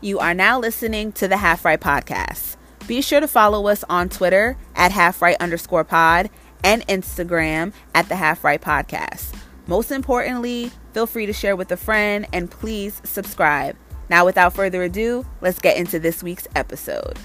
[0.00, 2.56] You are now listening to the Half Right Podcast.
[2.86, 6.30] Be sure to follow us on Twitter at half right underscore pod
[6.62, 9.36] and Instagram at the Half Right Podcast.
[9.66, 13.76] Most importantly, feel free to share with a friend and please subscribe.
[14.08, 17.18] Now, without further ado, let's get into this week's episode.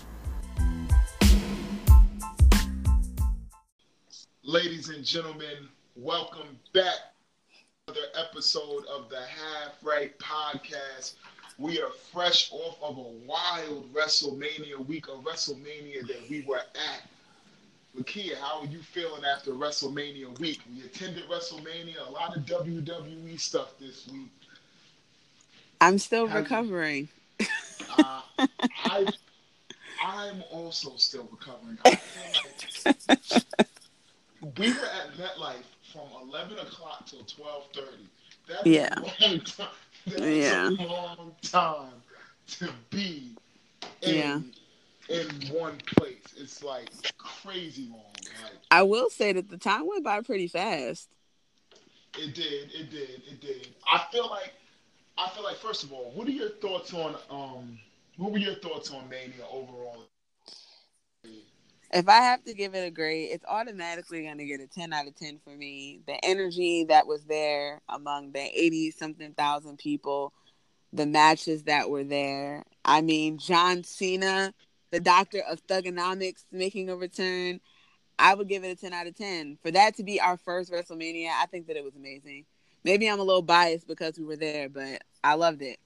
[4.44, 6.96] Ladies and gentlemen, welcome back
[7.86, 11.14] to another episode of the Half Right Podcast.
[11.58, 17.10] We are fresh off of a wild WrestleMania week, a WrestleMania that we were at.
[17.98, 20.62] Lakia, how are you feeling after WrestleMania week?
[20.74, 24.32] We attended WrestleMania, a lot of WWE stuff this week.
[25.80, 27.10] I'm still recovering.
[27.98, 29.06] uh, I,
[30.04, 31.78] I'm also still recovering.
[31.86, 32.02] Like
[34.58, 37.86] we were at MetLife from 11 o'clock till 12:30.
[38.48, 38.94] That's yeah.
[38.98, 39.68] a long time.
[40.06, 40.70] Yeah.
[40.70, 41.94] a long time
[42.48, 43.36] to be
[44.02, 44.40] in, yeah.
[45.10, 46.34] in one place.
[46.38, 48.02] It's like crazy long.
[48.44, 51.10] Like, I will say that the time went by pretty fast.
[52.18, 52.72] It did.
[52.74, 53.22] It did.
[53.28, 53.70] It did.
[53.92, 54.54] I feel like.
[55.18, 55.58] I feel like.
[55.58, 57.16] First of all, what are your thoughts on?
[57.30, 57.80] Um,
[58.18, 60.04] what were your thoughts on Mania overall?
[61.94, 64.92] If I have to give it a grade, it's automatically going to get a 10
[64.94, 66.02] out of 10 for me.
[66.08, 70.34] The energy that was there among the 80 something thousand people,
[70.92, 72.64] the matches that were there.
[72.84, 74.54] I mean, John Cena,
[74.92, 77.60] the doctor of thuganomics, making a return.
[78.18, 79.60] I would give it a 10 out of 10.
[79.62, 82.46] For that to be our first WrestleMania, I think that it was amazing.
[82.84, 85.78] Maybe I'm a little biased because we were there, but I loved it.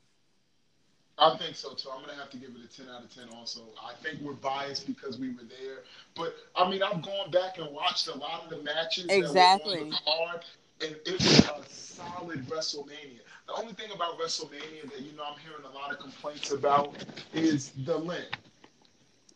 [1.19, 1.89] I think so too.
[1.91, 3.29] I'm gonna have to give it a 10 out of 10.
[3.35, 5.83] Also, I think we're biased because we were there,
[6.15, 9.75] but I mean, I've gone back and watched a lot of the matches exactly.
[9.75, 10.45] that were on the card,
[10.81, 13.21] and it was a solid WrestleMania.
[13.47, 16.95] The only thing about WrestleMania that you know I'm hearing a lot of complaints about
[17.33, 18.37] is the length.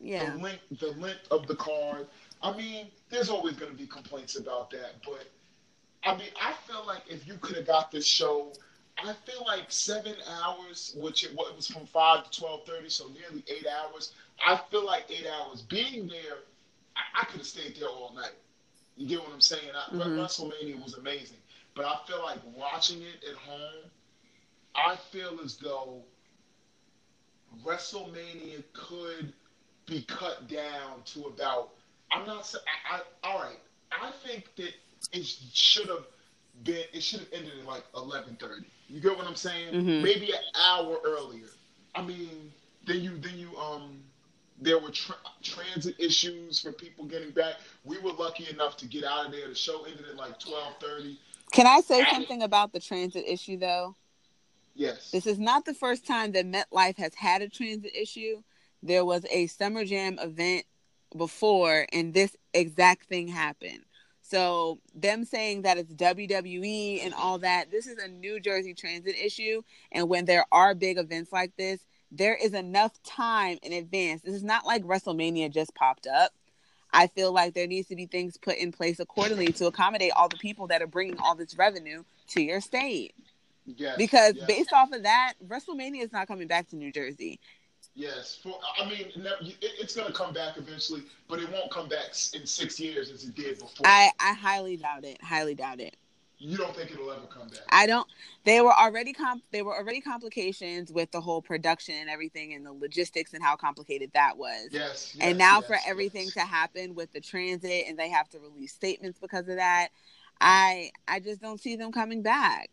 [0.00, 0.34] Yeah.
[0.34, 2.06] The length, the length of the card.
[2.42, 5.28] I mean, there's always going to be complaints about that, but
[6.04, 8.52] I mean, I feel like if you could have got this show
[8.98, 13.44] I feel like seven hours, which it, was from five to twelve thirty, so nearly
[13.48, 14.12] eight hours.
[14.44, 15.62] I feel like eight hours.
[15.62, 16.38] Being there,
[16.96, 18.32] I, I could have stayed there all night.
[18.96, 19.70] You get what I'm saying?
[19.74, 20.18] I, mm-hmm.
[20.20, 21.38] WrestleMania was amazing,
[21.74, 23.90] but I feel like watching it at home,
[24.76, 26.02] I feel as though
[27.64, 29.32] WrestleMania could
[29.86, 31.70] be cut down to about.
[32.10, 32.54] I'm not.
[32.90, 33.58] I, I, all right.
[33.90, 34.72] I think that
[35.12, 36.06] it should have
[36.64, 36.84] been.
[36.92, 38.64] It should have ended at like 11:30.
[38.92, 39.72] You get what I'm saying?
[39.72, 40.02] Mm-hmm.
[40.02, 41.48] Maybe an hour earlier.
[41.94, 42.52] I mean,
[42.86, 44.00] then you then you um
[44.60, 47.54] there were tra- transit issues for people getting back.
[47.84, 49.48] We were lucky enough to get out of there.
[49.48, 51.16] The show ended at like 12:30.
[51.52, 53.96] Can I say something about the transit issue though?
[54.74, 55.10] Yes.
[55.10, 58.42] This is not the first time that MetLife has had a transit issue.
[58.82, 60.66] There was a Summer Jam event
[61.16, 63.84] before and this exact thing happened.
[64.32, 69.14] So them saying that it's WWE and all that, this is a New Jersey transit
[69.14, 69.60] issue.
[69.92, 74.22] And when there are big events like this, there is enough time in advance.
[74.22, 76.32] This is not like WrestleMania just popped up.
[76.94, 80.30] I feel like there needs to be things put in place accordingly to accommodate all
[80.30, 83.14] the people that are bringing all this revenue to your state.
[83.66, 84.46] Yes, because yes.
[84.46, 87.38] based off of that, WrestleMania is not coming back to New Jersey.
[87.94, 89.12] Yes, for I mean,
[89.60, 93.24] it's going to come back eventually, but it won't come back in six years as
[93.24, 93.86] it did before.
[93.86, 95.22] I I highly doubt it.
[95.22, 95.96] Highly doubt it.
[96.38, 97.60] You don't think it'll ever come back?
[97.68, 98.08] I don't.
[98.44, 99.44] They were already comp.
[99.52, 103.56] They were already complications with the whole production and everything, and the logistics and how
[103.56, 104.68] complicated that was.
[104.72, 105.14] Yes.
[105.14, 106.34] yes and now yes, for everything yes.
[106.34, 109.88] to happen with the transit, and they have to release statements because of that.
[110.40, 112.70] I I just don't see them coming back.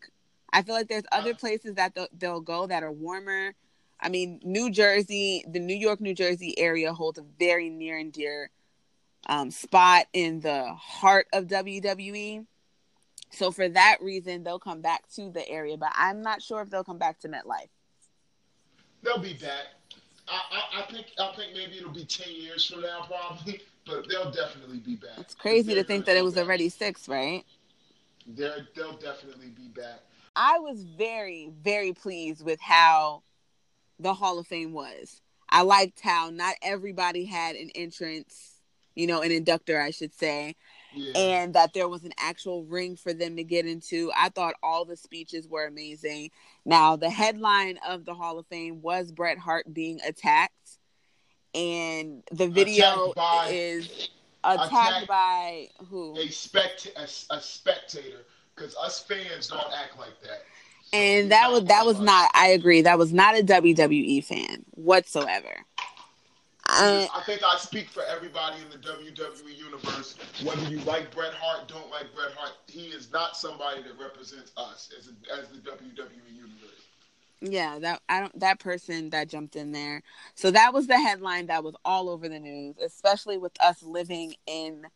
[0.52, 3.54] I feel like there's other uh, places that they'll go that are warmer
[4.00, 8.12] I mean, New Jersey, the New York, New Jersey area holds a very near and
[8.12, 8.50] dear
[9.26, 12.46] um, spot in the heart of WWE.
[13.30, 16.70] So for that reason, they'll come back to the area, but I'm not sure if
[16.70, 17.68] they'll come back to MetLife.
[19.02, 19.66] They'll be back.
[20.28, 24.08] I, I, I think I think maybe it'll be ten years from now, probably, but
[24.08, 25.18] they'll definitely be back.
[25.18, 26.44] It's crazy to think that it was back.
[26.44, 27.44] already six, right?
[28.26, 30.00] They're, they'll definitely be back.
[30.36, 33.22] I was very, very pleased with how
[34.00, 35.20] the Hall of Fame was.
[35.48, 38.60] I liked how not everybody had an entrance,
[38.94, 40.56] you know, an inductor, I should say,
[40.94, 41.12] yeah.
[41.16, 44.12] and that there was an actual ring for them to get into.
[44.16, 46.30] I thought all the speeches were amazing.
[46.64, 50.78] Now, the headline of the Hall of Fame was Bret Hart being attacked,
[51.54, 54.08] and the video by, is
[54.44, 56.16] attacked, attacked, by who?
[56.16, 58.24] A, spect- a, a spectator,
[58.54, 60.42] because us fans don't act like that.
[60.92, 62.30] And that was that was not.
[62.34, 62.82] I agree.
[62.82, 65.64] That was not a WWE fan whatsoever.
[66.66, 70.16] I, uh, I think I speak for everybody in the WWE universe.
[70.44, 74.52] Whether you like Bret Hart, don't like Bret Hart, he is not somebody that represents
[74.56, 76.70] us as a, as the WWE universe.
[77.40, 80.02] Yeah, that I don't that person that jumped in there.
[80.34, 84.34] So that was the headline that was all over the news, especially with us living
[84.46, 84.86] in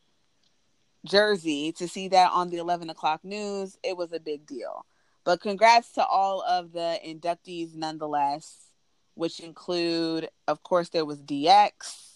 [1.06, 1.73] Jersey.
[1.73, 4.85] To see that on the eleven o'clock news, it was a big deal.
[5.24, 8.66] But congrats to all of the inductees nonetheless,
[9.14, 12.10] which include, of course, there was DX.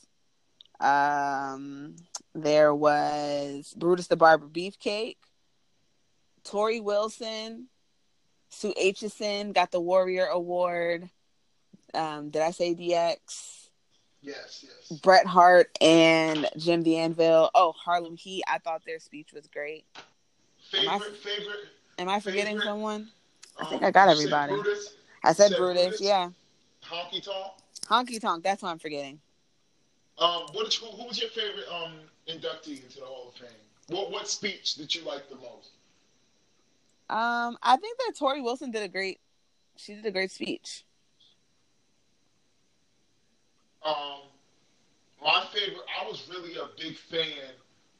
[0.80, 1.96] Um,
[2.34, 5.16] there was Brutus the Barber Beefcake,
[6.44, 7.68] Torrie Wilson,
[8.50, 11.08] Sue Aitchison got the Warrior Award.
[11.94, 13.68] Um, did I say DX?
[14.20, 15.00] Yes, yes.
[15.00, 17.50] Bret Hart and Jim the Anvil.
[17.54, 18.42] Oh, Harlem Heat.
[18.48, 19.84] I thought their speech was great.
[20.70, 21.68] Favorite, I, favorite.
[21.98, 23.08] Am I forgetting favorite, someone?
[23.60, 24.54] I think um, I got everybody.
[24.54, 26.30] Brutus, I said, said Brutus, Brutus, yeah.
[26.84, 27.52] Honky Tonk.
[27.86, 28.44] Honky Tonk.
[28.44, 29.20] That's what I'm forgetting.
[30.18, 31.92] Um, what who, who was your favorite um
[32.28, 33.48] inductee into the Hall of Fame?
[33.88, 35.70] What what speech did you like the most?
[37.10, 39.18] Um, I think that Torrie Wilson did a great.
[39.76, 40.84] She did a great speech.
[43.84, 44.22] Um,
[45.22, 45.84] my favorite.
[46.00, 47.54] I was really a big fan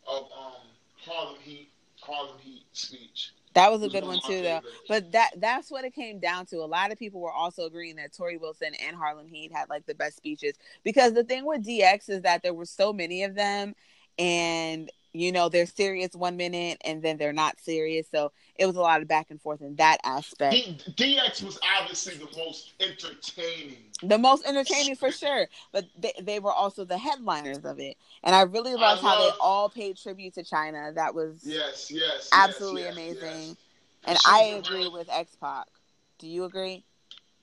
[0.07, 0.63] of um
[1.05, 1.71] Harlem Heat.
[2.01, 3.33] Harlem Heat speech.
[3.59, 4.61] That was a good one too, though.
[4.89, 6.59] But that that's what it came down to.
[6.59, 9.87] A lot of people were also agreeing that Torrie Wilson and Harlem Heat had like
[9.87, 13.35] the best speeches because the thing with DX is that there were so many of
[13.35, 13.75] them,
[14.19, 18.07] and you know they're serious one minute and then they're not serious.
[18.11, 20.55] So it was a lot of back and forth in that aspect.
[20.97, 23.85] D- dx was obviously the most entertaining.
[24.03, 25.49] The most entertaining for sure.
[25.73, 27.97] but they, they were also the headliners of it.
[28.23, 29.33] And i really loved I how love...
[29.33, 30.95] they all paid tribute to Chyna.
[30.95, 33.21] That was yes yes absolutely yes, amazing.
[33.23, 33.57] Yes.
[34.05, 35.67] and i agree with x-pac
[36.19, 36.85] do you agree?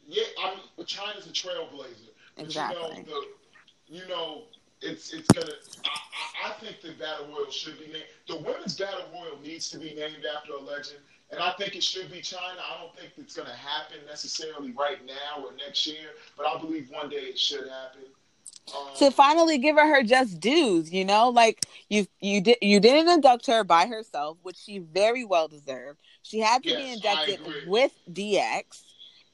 [0.06, 4.44] Yeah i mean chyna's a trailblazer exactly you know, the, you know
[4.81, 5.51] it's it's gonna.
[5.86, 8.06] I, I, think the battle royal should be named.
[8.27, 11.00] The women's battle royal needs to be named after a legend,
[11.31, 12.39] and I think it should be Chyna.
[12.39, 16.89] I don't think it's gonna happen necessarily right now or next year, but I believe
[16.89, 18.04] one day it should happen.
[18.75, 22.80] Um, to finally give her her just dues, you know, like you you did you
[22.80, 26.00] didn't induct her by herself, which she very well deserved.
[26.24, 28.81] She had to yes, be inducted with DX.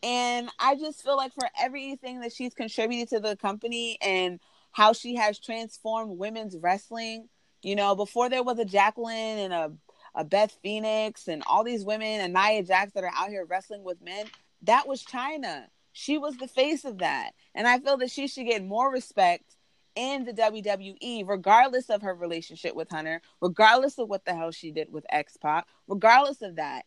[0.03, 4.39] And I just feel like for everything that she's contributed to the company and
[4.71, 7.27] how she has transformed women's wrestling.
[7.61, 9.71] You know, before there was a Jacqueline and a,
[10.15, 13.83] a Beth Phoenix and all these women and Nia Jax that are out here wrestling
[13.83, 14.25] with men,
[14.63, 15.65] that was Chyna.
[15.93, 17.31] She was the face of that.
[17.53, 19.57] And I feel that she should get more respect
[19.95, 24.71] in the WWE, regardless of her relationship with Hunter, regardless of what the hell she
[24.71, 26.85] did with X Pac, regardless of that.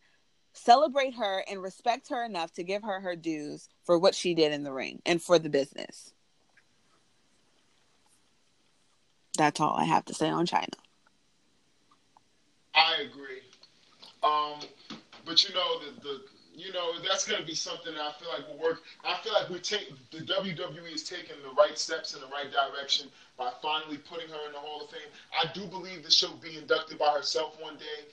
[0.53, 4.53] Celebrate her and respect her enough to give her her dues for what she did
[4.53, 6.13] in the ring and for the business.
[9.35, 10.67] That's all I have to say on Chyna.
[12.73, 13.41] I agree.
[14.23, 14.59] Um,
[15.25, 16.21] but you know the the
[16.55, 18.83] you know that's going to be something that I feel like will work.
[19.05, 22.47] I feel like we take the WWE is taking the right steps in the right
[22.51, 25.01] direction by finally putting her in the Hall of Fame.
[25.37, 28.07] I do believe that she'll be inducted by herself one day,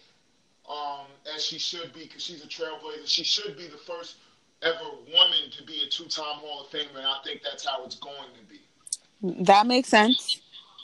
[0.68, 3.06] um, as she should be because she's a trailblazer.
[3.06, 4.16] She should be the first
[4.62, 7.96] ever woman to be a two-time Hall of Famer, and I think that's how it's
[7.96, 9.44] going to be.
[9.44, 10.41] That makes sense.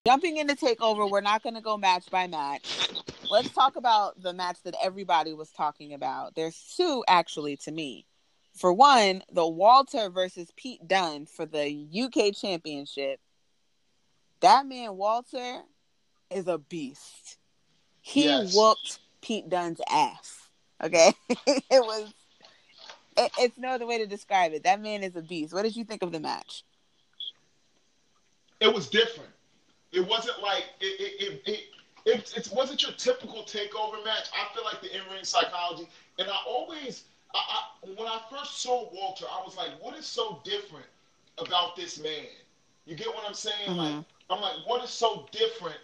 [0.09, 2.89] Jumping into Takeover, we're not going to go match by match.
[3.31, 6.35] Let's talk about the match that everybody was talking about.
[6.35, 8.07] There's two, actually, to me.
[8.55, 13.21] For one, the Walter versus Pete Dunne for the UK Championship.
[14.41, 15.61] That man, Walter,
[16.31, 17.37] is a beast.
[18.01, 18.57] He yes.
[18.57, 20.49] whooped Pete Dunne's ass.
[20.83, 21.13] Okay?
[21.29, 22.15] it was,
[23.19, 24.65] it, it's no other way to describe it.
[24.65, 25.53] That man is a beast.
[25.53, 26.65] What did you think of the match?
[28.59, 29.33] It was different
[29.93, 31.65] it wasn't like it it, it,
[32.07, 34.29] it, it, wasn't your typical takeover match.
[34.33, 37.05] I feel like the in ring psychology, and I always,
[37.35, 40.87] I, I, when I first saw Walter, I was like, what is so different
[41.39, 42.27] about this man?
[42.87, 43.69] You get what I'm saying?
[43.69, 43.79] Mm-hmm.
[43.79, 45.77] Like, I'm like, what is so different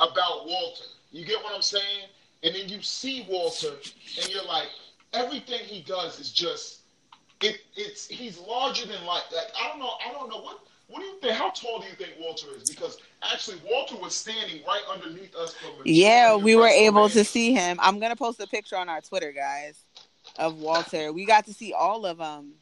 [0.00, 0.84] about Walter?
[1.12, 2.08] You get what I'm saying?
[2.42, 3.74] And then you see Walter,
[4.20, 4.68] and you're like,
[5.12, 6.80] everything he does is just,
[7.40, 9.22] it, it's he's larger than life.
[9.32, 10.58] Like I don't know, I don't know what
[10.88, 11.34] what do you think?
[11.34, 12.68] How tall do you think Walter is?
[12.68, 15.54] Because actually, Walter was standing right underneath us.
[15.84, 17.78] Yeah, we were able to see him.
[17.80, 19.84] I'm gonna post a picture on our Twitter, guys,
[20.38, 21.12] of Walter.
[21.12, 22.54] We got to see all of um,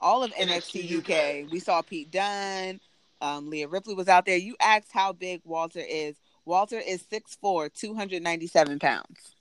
[0.00, 1.44] all of NXT, UK.
[1.46, 1.52] UK.
[1.52, 2.80] We saw Pete Dunne.
[3.20, 4.36] Um, Rhea Ripley was out there.
[4.36, 6.16] You asked how big Walter is.
[6.46, 9.34] Walter is 6'4", 297 pounds.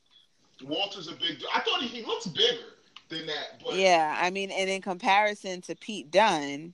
[0.63, 1.41] Walter's a big.
[1.55, 2.57] I thought he, he looks bigger.
[3.07, 3.61] than that.
[3.65, 6.73] But yeah, I mean, and in comparison to Pete Dunne,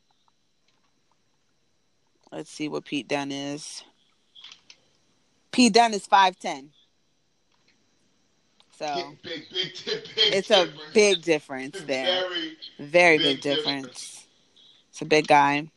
[2.36, 3.84] let's see what Pete Dunne is.
[5.52, 6.70] Pete Dunne is five ten.
[8.78, 12.28] So big, big, big, it's a big difference there.
[12.28, 13.86] Very, very big, big difference.
[13.86, 14.28] difference.
[14.90, 15.70] It's a big guy.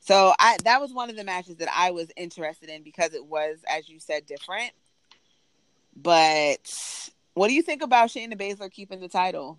[0.00, 3.24] So I that was one of the matches that I was interested in because it
[3.24, 4.72] was, as you said, different.
[5.94, 7.00] But
[7.34, 9.58] what do you think about Shayna Baszler keeping the title?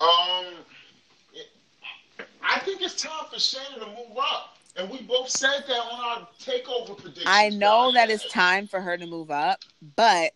[0.00, 0.44] Um,
[2.42, 4.58] I think it's time for Shayna to move up.
[4.76, 7.24] And we both said that on our takeover prediction.
[7.26, 9.60] I know that it's time for her to move up,
[9.96, 10.32] but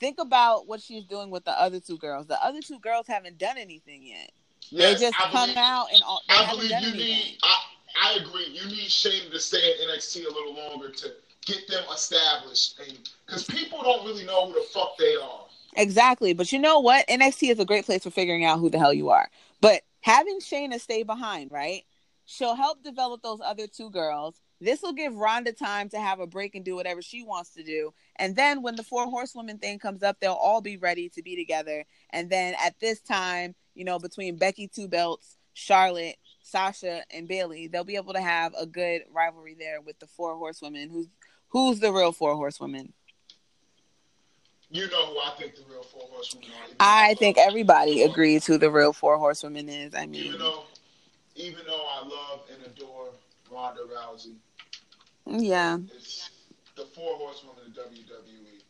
[0.00, 2.26] think about what she's doing with the other two girls.
[2.26, 4.32] The other two girls haven't done anything yet.
[4.68, 6.20] Yes, they just I come believe, out and all.
[6.28, 6.98] I believe you anything.
[6.98, 7.38] need.
[7.42, 7.56] I,
[8.02, 8.46] I agree.
[8.48, 11.12] You need Shane to stay at NXT a little longer to
[11.44, 12.80] get them established,
[13.24, 15.46] because people don't really know who the fuck they are.
[15.76, 17.06] Exactly, but you know what?
[17.06, 19.28] NXT is a great place for figuring out who the hell you are.
[19.60, 21.84] But having Shayna stay behind, right?
[22.26, 24.40] She'll help develop those other two girls.
[24.60, 27.62] This will give Ronda time to have a break and do whatever she wants to
[27.62, 27.94] do.
[28.16, 31.36] And then when the four horsewomen thing comes up, they'll all be ready to be
[31.36, 31.84] together.
[32.10, 37.68] And then at this time, you know, between Becky Two Belts, Charlotte, Sasha, and Bayley,
[37.68, 40.90] they'll be able to have a good rivalry there with the four horsewomen.
[40.90, 41.06] Who's
[41.48, 42.92] who's the real four horsewomen?
[44.68, 46.76] You know who I think the real four horsewomen are.
[46.80, 49.94] I think everybody agrees who the real four horsewomen is.
[49.94, 50.64] I mean, even though,
[51.36, 53.10] even though I love and adore
[53.50, 54.34] Ronda Rousey,
[55.26, 56.30] yeah, it's
[56.76, 58.62] the four horsewomen of WWE.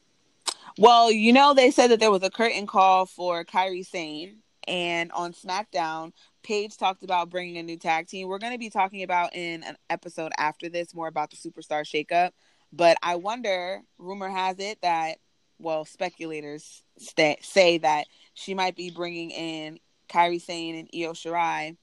[0.78, 5.10] Well, you know, they said that there was a curtain call for Kairi Sane, and
[5.12, 8.28] on SmackDown, Paige talked about bringing a new tag team.
[8.28, 11.82] We're going to be talking about in an episode after this more about the superstar
[11.82, 12.32] shakeup.
[12.72, 15.18] But I wonder, rumor has it that,
[15.58, 19.78] well, speculators st- say that she might be bringing in
[20.10, 21.76] Kairi Sane and Io Shirai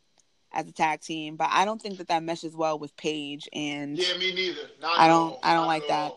[0.53, 3.49] as a tag team, but I don't think that that meshes well with Paige.
[3.53, 4.69] And yeah, me neither.
[4.81, 5.37] Not I don't.
[5.43, 6.13] I don't like that.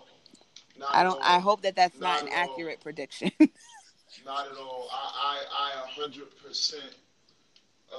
[0.93, 1.21] I don't.
[1.23, 2.83] I hope that that's not, not an accurate all.
[2.83, 3.31] prediction.
[4.25, 4.89] not at all.
[4.93, 6.95] I I a hundred percent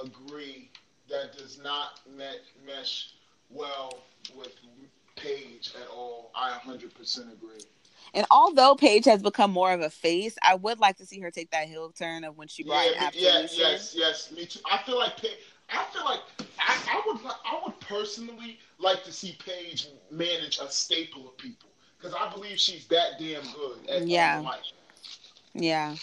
[0.02, 0.70] agree.
[1.10, 2.00] That does not
[2.66, 3.14] mesh
[3.50, 3.98] well
[4.36, 4.54] with
[5.16, 6.30] Paige at all.
[6.34, 7.64] I a hundred percent agree.
[8.14, 11.30] And although Paige has become more of a face, I would like to see her
[11.30, 14.60] take that heel turn of when she brought yeah, yeah, yes, yes, me too.
[14.70, 15.36] I feel like Paige,
[15.70, 16.20] I feel like
[16.58, 21.68] I, I, would I would personally like to see Paige manage a staple of people
[21.98, 23.88] because I believe she's that damn good.
[23.88, 24.42] At yeah.
[25.54, 25.96] Yeah,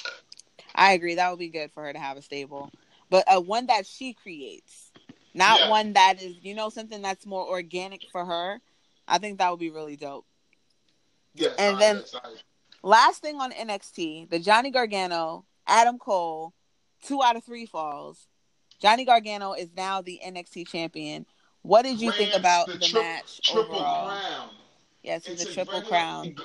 [0.74, 1.16] I agree.
[1.16, 2.72] That would be good for her to have a stable,
[3.10, 4.92] but uh, one that she creates,
[5.34, 5.70] not yeah.
[5.70, 8.60] one that is you know something that's more organic for her.
[9.08, 10.26] I think that would be really dope.
[11.36, 12.16] Yes, and I, then yes,
[12.84, 16.54] last thing on NXT, the Johnny Gargano, Adam Cole,
[17.04, 18.28] two out of three falls
[18.80, 21.26] Johnny Gargano is now the NXT champion.
[21.62, 24.08] What did you think about the, the tri- match triple overall?
[24.10, 24.50] crown?
[25.04, 26.36] Yes, it's, a triple crown.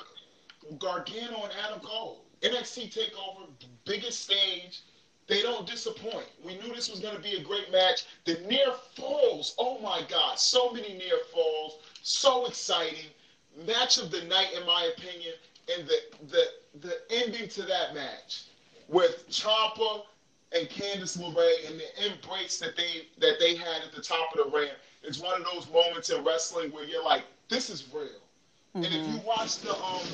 [0.79, 2.25] Gargano and Adam Cole.
[2.41, 3.47] NXT Takeover,
[3.85, 4.81] biggest stage.
[5.27, 6.25] They don't disappoint.
[6.43, 8.05] We knew this was going to be a great match.
[8.25, 9.55] The near falls.
[9.57, 11.79] Oh my God, so many near falls.
[12.01, 13.09] So exciting.
[13.65, 15.33] Match of the night, in my opinion,
[15.73, 15.99] and the
[16.31, 16.43] the
[16.87, 18.45] the ending to that match
[18.87, 20.03] with Ciampa
[20.53, 24.51] and Candice LeRae and the embrace that they that they had at the top of
[24.51, 24.77] the ramp.
[25.03, 28.05] It's one of those moments in wrestling where you're like, this is real.
[28.75, 28.83] Mm-hmm.
[28.83, 29.27] And if you mm-hmm.
[29.27, 30.07] watch the um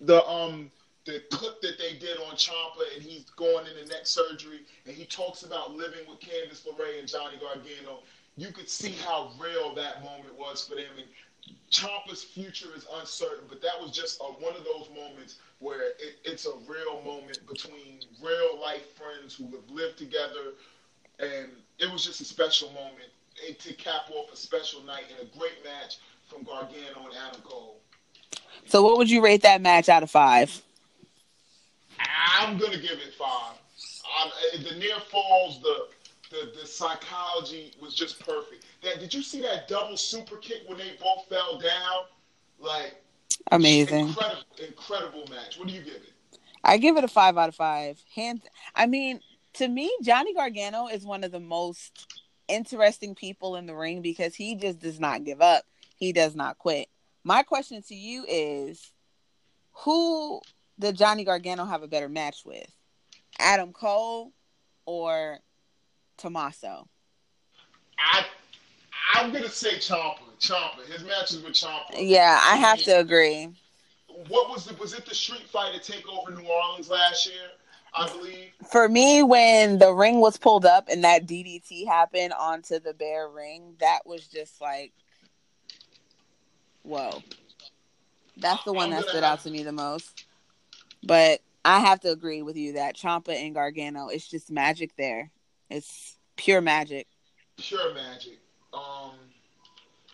[0.00, 0.70] the um
[1.06, 5.04] the clip that they did on Ciampa and he's going into neck surgery and he
[5.06, 8.00] talks about living with Candice LeRae and Johnny Gargano,
[8.36, 10.84] you could see how real that moment was for them.
[10.98, 11.06] And
[11.70, 16.18] Ciampa's future is uncertain, but that was just a, one of those moments where it,
[16.24, 20.54] it's a real moment between real life friends who have lived together,
[21.20, 23.10] and it was just a special moment
[23.58, 27.76] to cap off a special night and a great match from Gargano and Adam Cole.
[28.66, 30.62] So, what would you rate that match out of five?
[31.98, 33.56] I'm gonna give it five.
[34.64, 35.86] the near falls, the
[36.30, 38.64] the the psychology was just perfect.
[38.82, 42.04] That did you see that double super kick when they both fell down?
[42.58, 43.02] Like
[43.50, 45.58] amazing, incredible, incredible match.
[45.58, 46.12] What do you give it?
[46.62, 48.02] I give it a five out of five.
[48.14, 48.40] Hands.
[48.74, 49.20] I mean,
[49.54, 52.06] to me, Johnny Gargano is one of the most
[52.48, 55.64] interesting people in the ring because he just does not give up.
[55.96, 56.88] He does not quit.
[57.24, 58.92] My question to you is,
[59.72, 60.40] who
[60.78, 62.70] did Johnny Gargano have a better match with?
[63.38, 64.32] Adam Cole
[64.86, 65.38] or
[66.16, 66.88] Tommaso?
[67.98, 68.24] I
[69.14, 70.18] I'm gonna say Ciampa.
[70.40, 70.84] Ciampa.
[70.90, 71.94] His matches with Ciampa.
[71.96, 73.48] Yeah, I have to agree.
[74.28, 74.78] What was it?
[74.78, 77.50] Was it the Street Fighter Takeover New Orleans last year?
[77.94, 78.50] I believe.
[78.70, 83.28] For me, when the ring was pulled up and that DDT happened onto the bare
[83.28, 84.92] ring, that was just like,
[86.82, 87.22] whoa.
[88.36, 90.24] That's the one that stood out to me the most.
[91.02, 95.30] But I have to agree with you that Ciampa and Gargano, it's just magic there.
[95.68, 97.06] It's pure magic.
[97.58, 98.38] Pure magic.
[98.72, 99.12] Um,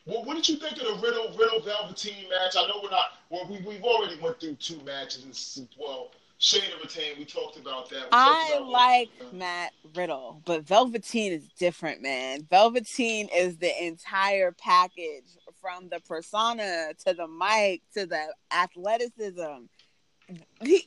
[0.07, 2.55] well, what did you think of the Riddle Riddle Velveteen match?
[2.57, 3.07] I know we're not.
[3.29, 5.57] Well, we we've already went through two matches.
[5.59, 7.19] And, well, Shayna retained.
[7.19, 8.05] We talked about that.
[8.05, 12.47] We I about like Matt Riddle, but Velveteen is different, man.
[12.49, 15.25] Velveteen is the entire package
[15.61, 19.65] from the persona to the mic to the athleticism.
[20.63, 20.87] He,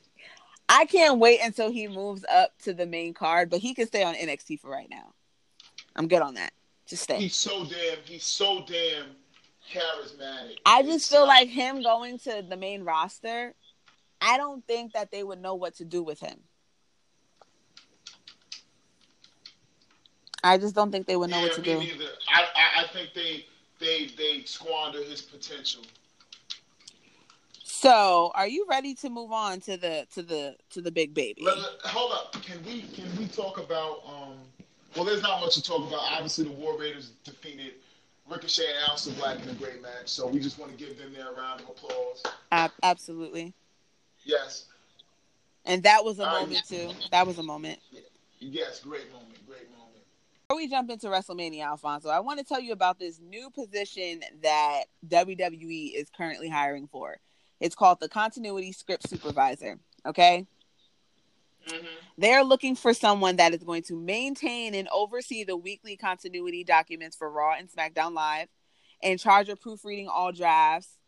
[0.68, 4.02] I can't wait until he moves up to the main card, but he can stay
[4.02, 5.12] on NXT for right now.
[5.96, 6.52] I'm good on that.
[6.90, 7.18] Just stay.
[7.20, 7.98] He's so damn.
[8.04, 9.06] He's so damn
[9.72, 10.56] charismatic.
[10.66, 13.54] I just feel like him going to the main roster.
[14.20, 16.40] I don't think that they would know what to do with him.
[20.42, 21.78] I just don't think they would know yeah, what to do.
[21.78, 22.06] Neither.
[22.28, 23.46] I, I, I think they
[23.78, 25.82] they they squander his potential.
[27.62, 31.42] So, are you ready to move on to the to the to the big baby?
[31.44, 32.32] Let, let, hold up.
[32.42, 34.38] Can we can we talk about um
[34.96, 36.00] well, there's not much to talk about.
[36.12, 37.74] Obviously, the War Raiders defeated
[38.28, 41.12] Ricochet and Aleister Black in a great match, so we just want to give them
[41.12, 42.22] their round of applause.
[42.82, 43.52] Absolutely.
[44.24, 44.66] Yes.
[45.64, 46.90] And that was a moment too.
[47.10, 47.78] That was a moment.
[48.38, 49.34] Yes, great moment.
[49.46, 50.02] Great moment.
[50.48, 54.20] Before we jump into WrestleMania, Alfonso, I want to tell you about this new position
[54.42, 57.18] that WWE is currently hiring for.
[57.60, 59.78] It's called the Continuity Script Supervisor.
[60.06, 60.46] Okay.
[61.68, 61.86] Mm-hmm.
[62.18, 67.16] They're looking for someone that is going to maintain and oversee the weekly continuity documents
[67.16, 68.48] for Raw and SmackDown Live,
[69.02, 70.98] and charge of proofreading all drafts,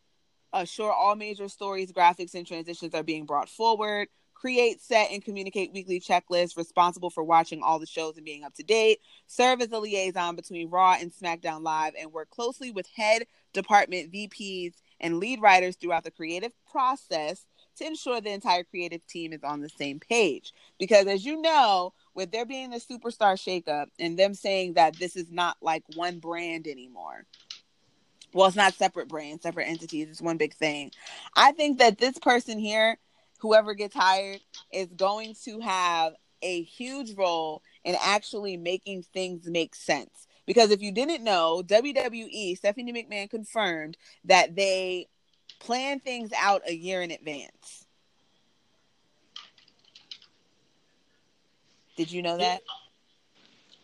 [0.51, 5.71] assure all major stories, graphics, and transitions are being brought forward, create, set, and communicate
[5.73, 9.71] weekly checklists, responsible for watching all the shows and being up to date, serve as
[9.71, 13.23] a liaison between Raw and SmackDown Live, and work closely with head
[13.53, 17.45] department VPs and lead writers throughout the creative process
[17.77, 20.53] to ensure the entire creative team is on the same page.
[20.79, 25.15] Because as you know, with there being the superstar shakeup and them saying that this
[25.15, 27.25] is not like one brand anymore.
[28.33, 30.07] Well, it's not separate brands, separate entities.
[30.09, 30.91] It's one big thing.
[31.35, 32.97] I think that this person here,
[33.39, 34.39] whoever gets hired,
[34.71, 40.27] is going to have a huge role in actually making things make sense.
[40.45, 45.07] Because if you didn't know, WWE, Stephanie McMahon confirmed that they
[45.63, 47.85] plan things out a year in advance.
[51.95, 52.61] Did you know that?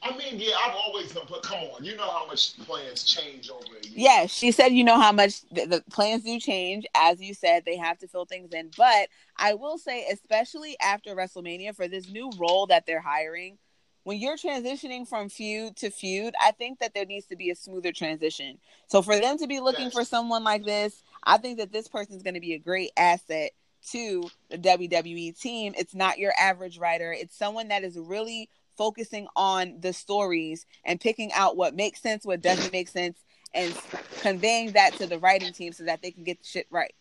[0.02, 3.50] I mean, yeah, I've always been, but come on, you know how much plans change
[3.50, 3.94] over a year.
[3.96, 6.86] Yes, she said you know how much the, the, plans do change.
[6.96, 8.72] As you said, they have to fill things in.
[8.78, 13.58] But I will say, especially after WrestleMania, for this new role that they're hiring,
[14.04, 17.56] when you're transitioning from feud to feud, I think that there needs to be a
[17.56, 18.58] smoother transition.
[18.88, 19.94] So for them to be looking yes.
[19.94, 22.92] for someone like this, I think that this person is going to be a great
[22.98, 23.52] asset
[23.92, 25.74] to the WWE team.
[25.78, 27.14] It's not your average writer.
[27.14, 32.26] It's someone that is really focusing on the stories and picking out what makes sense,
[32.26, 33.18] what doesn't make sense,
[33.54, 33.74] and
[34.22, 36.94] conveying that to the writing team so that they can get the shit right.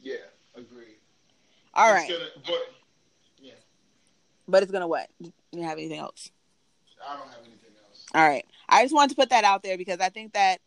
[0.00, 0.16] Yeah,
[0.54, 0.98] agreed.
[1.74, 2.08] All right.
[2.08, 2.74] Gonna, but
[4.46, 5.08] but it's gonna what?
[5.20, 6.30] Do you have anything else?
[7.06, 8.04] I don't have anything else.
[8.14, 8.44] All right.
[8.68, 10.60] I just wanted to put that out there because I think that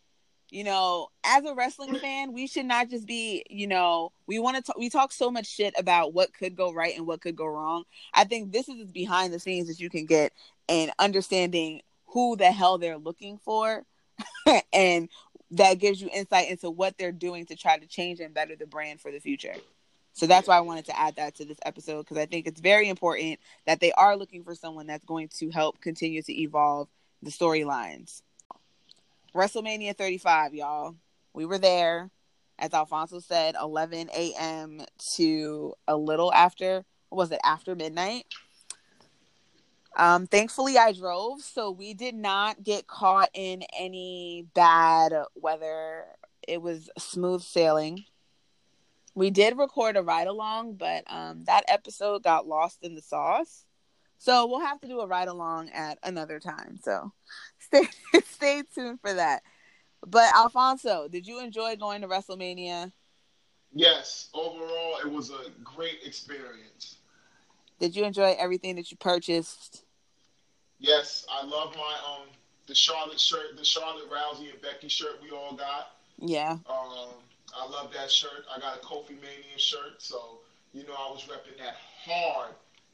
[0.49, 4.55] you know, as a wrestling fan, we should not just be, you know, we want
[4.57, 7.35] to talk, we talk so much shit about what could go right and what could
[7.35, 7.83] go wrong.
[8.13, 10.31] I think this is behind the scenes that you can get
[10.69, 13.83] and understanding who the hell they're looking for
[14.73, 15.09] and
[15.51, 18.65] that gives you insight into what they're doing to try to change and better the
[18.65, 19.53] brand for the future.
[20.13, 22.59] So that's why I wanted to add that to this episode because I think it's
[22.59, 26.87] very important that they are looking for someone that's going to help continue to evolve
[27.21, 28.21] the storylines.
[29.33, 30.95] WrestleMania 35, y'all.
[31.33, 32.09] We were there,
[32.57, 34.81] as Alfonso said, 11 a.m.
[35.15, 38.25] to a little after, was it, after midnight?
[39.95, 46.05] Um, thankfully, I drove, so we did not get caught in any bad weather.
[46.47, 48.05] It was smooth sailing
[49.17, 53.65] we did record a ride along, but um, that episode got lost in the sauce.
[54.19, 56.77] So we'll have to do a ride along at another time.
[56.83, 57.11] So
[57.67, 57.87] stay
[58.25, 59.43] stay tuned for that.
[60.05, 62.91] But Alfonso, did you enjoy going to WrestleMania?
[63.73, 66.97] Yes, overall it was a great experience.
[67.79, 69.83] Did you enjoy everything that you purchased?
[70.79, 72.27] Yes, I love my um
[72.67, 75.91] the Charlotte shirt, the Charlotte Rousey and Becky shirt we all got.
[76.19, 76.57] Yeah.
[76.69, 77.09] Um
[77.55, 78.45] I love that shirt.
[78.55, 80.39] I got a Kofi Mania shirt, so
[80.73, 81.75] you know I was repping that
[82.05, 82.53] hard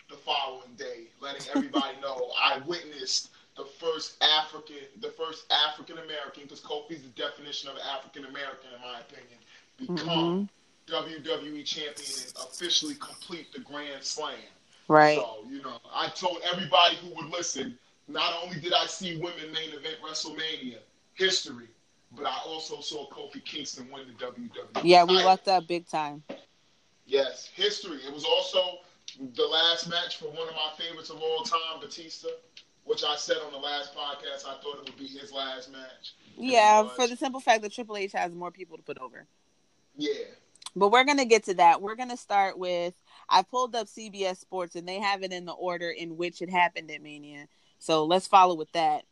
[0.09, 6.43] the following day, letting everybody know I witnessed the first African, the first African American,
[6.43, 9.39] because Kofi's the definition of African American, in my opinion,
[9.77, 10.49] become
[10.89, 11.09] mm-hmm.
[11.11, 14.35] WWE champion and officially complete the Grand Slam.
[14.87, 15.17] Right.
[15.17, 17.77] So you know, I told everybody who would listen.
[18.07, 20.79] Not only did I see women main event WrestleMania
[21.13, 21.67] history,
[22.15, 24.83] but I also saw Kofi Kingston win the WWE.
[24.83, 26.23] Yeah, we lucked up big time.
[27.05, 27.99] Yes, history.
[28.05, 28.79] It was also
[29.35, 32.29] the last match for one of my favorites of all time, Batista,
[32.85, 36.15] which I said on the last podcast I thought it would be his last match.
[36.37, 39.25] Yeah, for the simple fact that Triple H has more people to put over.
[39.97, 40.25] Yeah.
[40.75, 41.81] But we're gonna get to that.
[41.81, 42.93] We're gonna start with
[43.29, 46.49] I pulled up CBS Sports and they have it in the order in which it
[46.49, 47.47] happened at Mania.
[47.79, 49.05] So let's follow with that.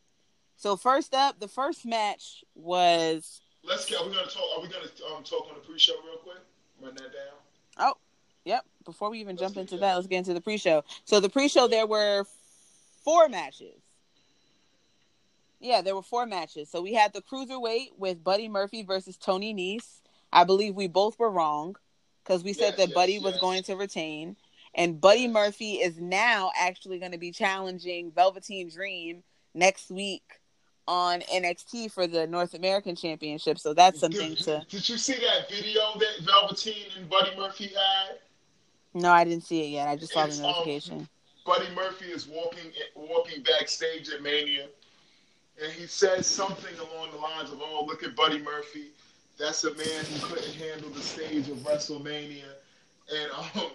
[0.57, 3.41] So first up, the first match was.
[3.63, 3.99] Let's get.
[3.99, 4.43] Are we gonna talk?
[4.55, 6.37] Are we gonna um, talk on the pre-show real quick?
[6.81, 7.37] Run that down.
[7.77, 7.93] Oh,
[8.45, 8.65] yep.
[8.85, 10.83] Before we even let's jump into that, that, let's get into the pre-show.
[11.05, 12.25] So the pre-show, there were
[13.03, 13.81] four matches.
[15.59, 16.69] Yeah, there were four matches.
[16.69, 20.01] So we had the cruiserweight with Buddy Murphy versus Tony Nese.
[20.33, 21.75] I believe we both were wrong
[22.23, 23.23] because we said yes, that yes, Buddy yes.
[23.23, 24.35] was going to retain.
[24.73, 30.23] And Buddy Murphy is now actually going to be challenging Velveteen Dream next week
[30.87, 33.59] on NXT for the North American Championship.
[33.59, 34.65] So that's something did, to.
[34.69, 38.17] Did you see that video that Velveteen and Buddy Murphy had?
[38.93, 39.87] No, I didn't see it yet.
[39.87, 40.99] I just saw it's, the um, notification.
[40.99, 41.09] Um,
[41.45, 44.67] Buddy Murphy is walking walking backstage at Mania,
[45.61, 48.91] and he says something along the lines of, "Oh, look at Buddy Murphy.
[49.37, 52.45] That's a man who couldn't handle the stage of WrestleMania."
[53.13, 53.71] And um,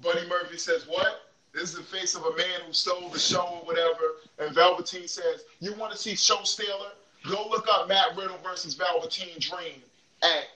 [0.00, 1.32] Buddy Murphy says, "What?
[1.52, 5.08] This is the face of a man who stole the show or whatever." And Velveteen
[5.08, 6.92] says, "You want to see show stealer?
[7.28, 9.82] Go look up Matt Riddle versus Velveteen Dream
[10.22, 10.46] at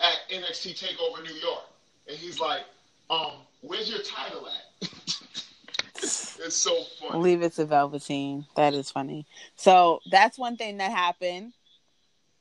[0.00, 1.64] at NXT Takeover New York."
[2.06, 2.62] And he's like,
[3.10, 4.88] "Um, where's your title at?"
[6.44, 7.22] it's so funny.
[7.22, 8.46] Leave it to Velveteen.
[8.56, 9.26] That is funny.
[9.56, 11.52] So that's one thing that happened.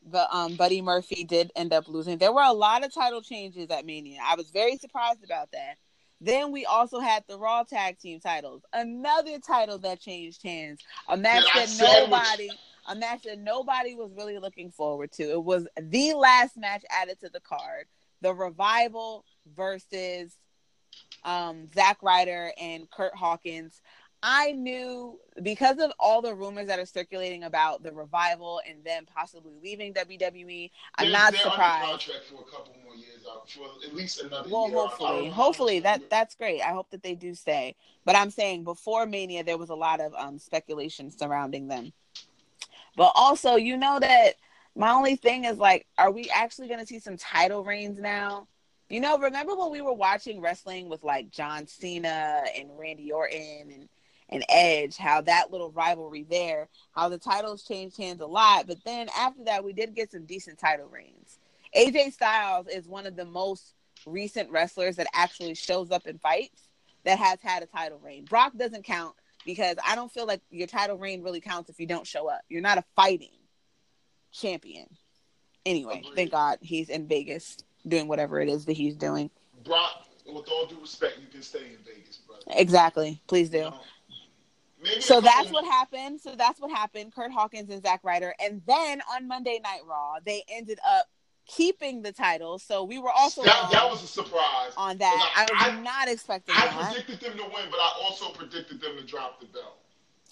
[0.06, 2.18] But um, Buddy Murphy did end up losing.
[2.18, 4.20] There were a lot of title changes at Mania.
[4.22, 5.78] I was very surprised about that.
[6.20, 11.18] Then we also had the Raw Tag Team titles, another title that changed hands, a
[11.18, 12.50] match that nobody,
[12.88, 15.24] a match that nobody was really looking forward to.
[15.24, 17.88] It was the last match added to the card:
[18.22, 20.34] the Revival versus
[21.26, 23.82] um, Zack Ryder and Curt Hawkins.
[24.26, 29.06] I knew because of all the rumors that are circulating about the revival and them
[29.14, 30.72] possibly leaving WWE.
[30.96, 31.90] I'm they're, not they're surprised.
[31.90, 34.78] contract for a couple more years, uh, for at least another well, year.
[34.78, 36.62] hopefully, hopefully that that's great.
[36.62, 37.76] I hope that they do stay.
[38.06, 41.92] But I'm saying before Mania, there was a lot of um, speculation surrounding them.
[42.96, 44.36] But also, you know that
[44.76, 48.48] my only thing is like, are we actually going to see some title reigns now?
[48.94, 53.72] You know, remember when we were watching wrestling with like John Cena and Randy Orton
[53.74, 53.90] and
[54.30, 58.78] and Edge, how that little rivalry there, how the titles changed hands a lot, but
[58.86, 61.40] then after that we did get some decent title reigns.
[61.76, 63.74] AJ Styles is one of the most
[64.06, 66.70] recent wrestlers that actually shows up in fights
[67.04, 68.26] that has had a title reign.
[68.26, 71.88] Brock doesn't count because I don't feel like your title reign really counts if you
[71.88, 72.42] don't show up.
[72.48, 73.40] You're not a fighting
[74.32, 74.86] champion.
[75.66, 79.30] Anyway, thank God he's in Vegas doing whatever it is that he's doing.
[79.64, 82.44] Brock, with all due respect, you can stay in Vegas, brother.
[82.48, 83.22] Exactly.
[83.28, 83.66] Please do.
[83.66, 83.74] Um,
[84.84, 86.20] you know, so that's what happened.
[86.20, 87.14] So that's what happened.
[87.14, 91.08] Curt Hawkins and Zack Ryder, and then on Monday Night Raw, they ended up
[91.46, 92.60] keeping the title.
[92.60, 95.34] So we were also that, that was a surprise on that.
[95.36, 96.56] I, I was I, not expecting.
[96.58, 96.94] I that.
[96.96, 99.78] predicted them to win, but I also predicted them to drop the belt.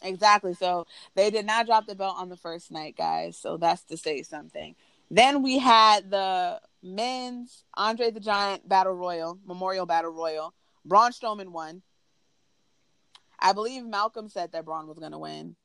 [0.03, 0.53] Exactly.
[0.53, 3.37] So they did not drop the belt on the first night, guys.
[3.37, 4.75] So that's to say something.
[5.11, 10.53] Then we had the men's Andre the Giant Battle Royal, Memorial Battle Royal.
[10.85, 11.81] Braun Strowman won.
[13.37, 15.57] I believe Malcolm said that Braun was going to win.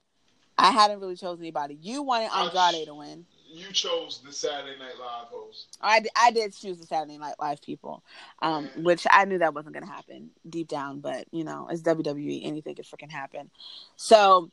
[0.58, 1.78] I hadn't really chosen anybody.
[1.80, 3.24] You wanted Andrade to win.
[3.48, 5.78] You chose the Saturday Night Live host.
[5.80, 8.02] I, I did choose the Saturday Night Live people,
[8.42, 11.82] um, which I knew that wasn't going to happen deep down, but you know, it's
[11.82, 12.44] WWE.
[12.44, 13.50] Anything could freaking happen.
[13.94, 14.50] So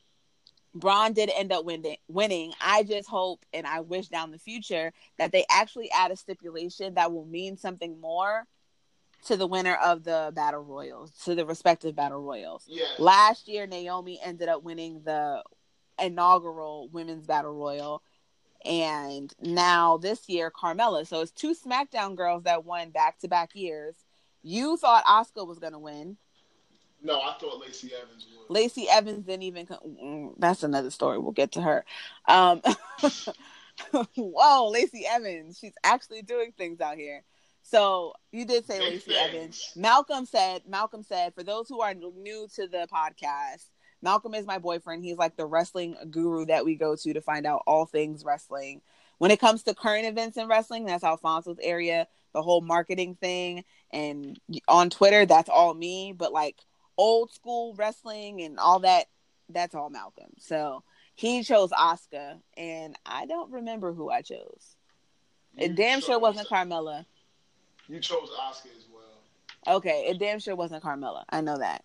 [0.76, 1.98] Braun did end up winning.
[2.08, 2.54] Winning.
[2.60, 6.96] I just hope and I wish down the future that they actually add a stipulation
[6.96, 8.48] that will mean something more
[9.26, 12.66] to the winner of the battle royals, to the respective battle royals.
[12.68, 13.00] Yes.
[13.00, 15.44] Last year, Naomi ended up winning the
[16.02, 18.02] inaugural women's battle royal,
[18.66, 21.08] and now this year, Carmella.
[21.08, 23.96] So it's two SmackDown girls that won back to back years.
[24.42, 26.18] You thought Asuka was going to win.
[27.04, 28.54] No, I thought Lacey Evans would.
[28.54, 29.66] Lacey Evans didn't even.
[29.66, 31.20] Come, mm, that's another story.
[31.20, 31.86] We'll get to her.
[32.28, 32.62] Um,
[34.16, 35.60] whoa, Lacey Evans.
[35.60, 37.24] She's actually doing things out here.
[37.62, 39.74] So you did say Lacey Evans.
[39.76, 40.64] Malcolm said.
[40.68, 43.66] Malcolm said for those who are new to the podcast,
[44.02, 45.04] Malcolm is my boyfriend.
[45.04, 48.82] He's like the wrestling guru that we go to to find out all things wrestling.
[49.18, 53.64] When it comes to current events in wrestling, that's Alfonso's area, the whole marketing thing.
[53.92, 56.14] And on Twitter, that's all me.
[56.16, 56.58] But like
[56.98, 59.06] old school wrestling and all that,
[59.50, 60.32] that's all Malcolm.
[60.38, 60.84] So
[61.16, 64.76] he chose Asuka, and I don't remember who I chose.
[65.56, 67.06] You it damn sure wasn't Carmella.
[67.88, 69.76] You chose Asuka as well.
[69.78, 71.24] Okay, it damn sure wasn't Carmella.
[71.30, 71.84] I know that.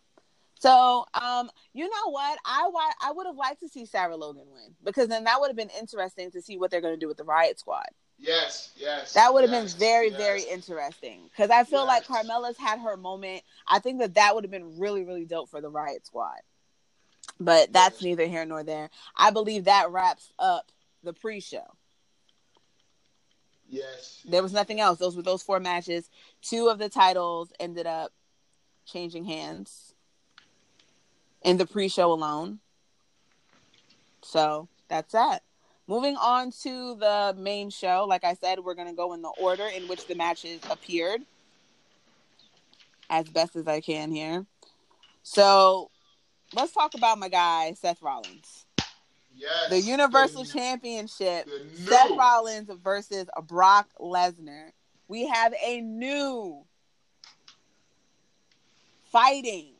[0.60, 2.38] So, um, you know what?
[2.44, 2.68] I
[3.00, 5.70] I would have liked to see Sarah Logan win because then that would have been
[5.78, 7.86] interesting to see what they're going to do with the Riot Squad.
[8.18, 9.12] Yes, yes.
[9.12, 10.18] That would have yes, been very, yes.
[10.18, 11.88] very interesting because I feel yes.
[11.88, 13.42] like Carmella's had her moment.
[13.66, 16.40] I think that that would have been really, really dope for the Riot Squad.
[17.38, 18.90] But that's neither here nor there.
[19.16, 20.72] I believe that wraps up
[21.04, 21.64] the pre-show.
[23.68, 24.22] Yes.
[24.28, 24.98] There was nothing else.
[24.98, 26.11] Those were those four matches.
[26.42, 28.12] Two of the titles ended up
[28.87, 29.94] changing hands
[31.42, 32.59] in the pre-show alone.
[34.22, 35.42] So that's that.
[35.88, 39.33] Moving on to the main show, like I said, we're going to go in the
[39.40, 41.22] order in which the matches appeared
[43.09, 44.44] as best as I can here.
[45.22, 45.90] So
[46.55, 48.66] let's talk about my guy Seth Rollins.
[49.35, 51.46] Yes, the Universal the, Championship.
[51.46, 54.72] The Seth Rollins versus Brock Lesnar.
[55.09, 56.66] We have a new
[59.11, 59.72] fighting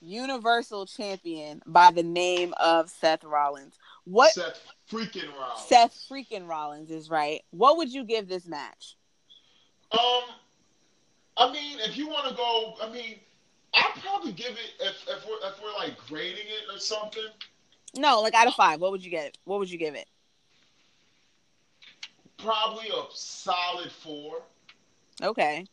[0.00, 3.74] Universal Champion by the name of Seth Rollins.
[4.04, 4.60] What Seth
[4.90, 5.66] freaking Rollins.
[5.68, 7.42] Seth freaking Rollins is right.
[7.50, 8.96] What would you give this match?
[9.92, 10.22] Um,
[11.36, 13.20] I mean, if you want to go, I mean,
[13.74, 17.28] I'd probably give it if if we're if we're like grading it or something.
[17.96, 19.38] No, like out of five, what would you get?
[19.44, 20.08] What would you give it?
[22.38, 24.42] Probably a solid four.
[25.22, 25.66] Okay.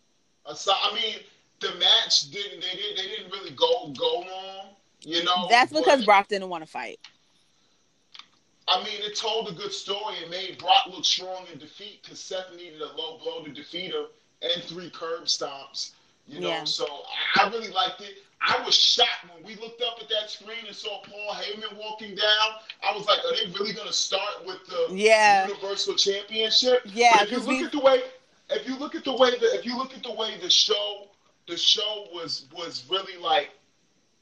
[0.46, 1.16] A so, I mean,
[1.60, 4.76] the match didn't they didn't they didn't really go go long.
[5.02, 5.48] You know.
[5.50, 7.00] That's because Brock didn't want to fight.
[8.70, 10.16] I mean, it told a good story.
[10.24, 13.92] It made Brock look strong in defeat because Seth needed a low blow to defeat
[13.92, 14.06] her
[14.42, 15.92] and three curb stomps.
[16.28, 16.64] You know, yeah.
[16.64, 16.86] so
[17.36, 18.20] I really liked it.
[18.42, 22.16] I was shocked when we looked up at that screen and saw Paul Heyman walking
[22.16, 22.48] down.
[22.88, 25.48] I was like, are they really going to start with the yeah.
[25.48, 26.82] Universal Championship?
[26.86, 27.18] Yeah.
[27.18, 27.66] But if you look we...
[27.66, 28.02] at the way,
[28.52, 31.08] if you look at the way that, if you look at the way the show,
[31.48, 33.50] the show was was really like,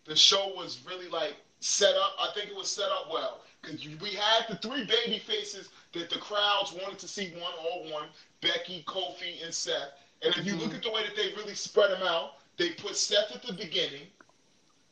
[0.06, 2.14] the show was really like set up.
[2.20, 6.10] I think it was set up well because we had the three baby faces that
[6.10, 8.10] the crowds wanted to see one on one:
[8.42, 9.94] Becky, Kofi, and Seth.
[10.24, 10.76] And if you look mm-hmm.
[10.78, 14.08] at the way that they really spread them out, they put Seth at the beginning,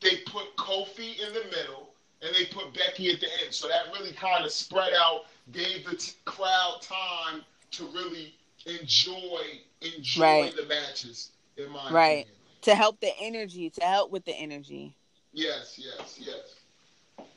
[0.00, 1.90] they put Kofi in the middle,
[2.22, 3.52] and they put Becky at the end.
[3.52, 8.34] So that really kind of spread out, gave the t- crowd time to really
[8.66, 10.56] enjoy enjoy right.
[10.56, 11.30] the matches.
[11.56, 12.36] In my right opinion.
[12.62, 14.94] to help the energy, to help with the energy.
[15.32, 16.55] Yes, yes, yes.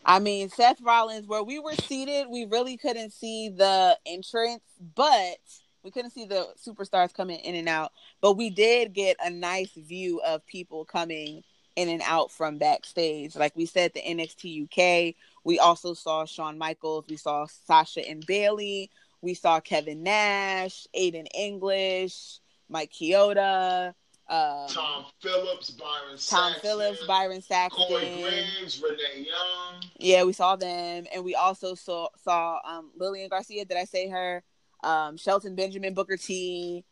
[0.05, 4.63] I mean, Seth Rollins, where we were seated, we really couldn't see the entrance,
[4.95, 5.37] but
[5.83, 7.91] we couldn't see the superstars coming in and out.
[8.21, 11.43] But we did get a nice view of people coming
[11.75, 13.35] in and out from backstage.
[13.35, 15.15] Like we said, the NXT UK.
[15.43, 17.05] We also saw Shawn Michaels.
[17.07, 18.89] We saw Sasha and Bayley.
[19.21, 23.93] We saw Kevin Nash, Aiden English, Mike Chioda.
[24.29, 29.83] Um, Tom Phillips, Byron Tom Saxton, Phillips, Byron Saxton, Corey Graves, Renee Young.
[29.97, 33.65] Yeah, we saw them, and we also saw saw um, Lillian Garcia.
[33.65, 34.43] Did I say her?
[34.83, 36.85] Um, Shelton Benjamin, Booker T,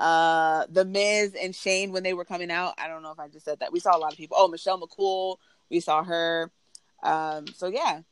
[0.00, 2.74] uh, The Miz, and Shane when they were coming out.
[2.76, 3.72] I don't know if I just said that.
[3.72, 4.36] We saw a lot of people.
[4.38, 5.38] Oh, Michelle McCool.
[5.70, 6.50] We saw her.
[7.02, 8.02] Um, so yeah,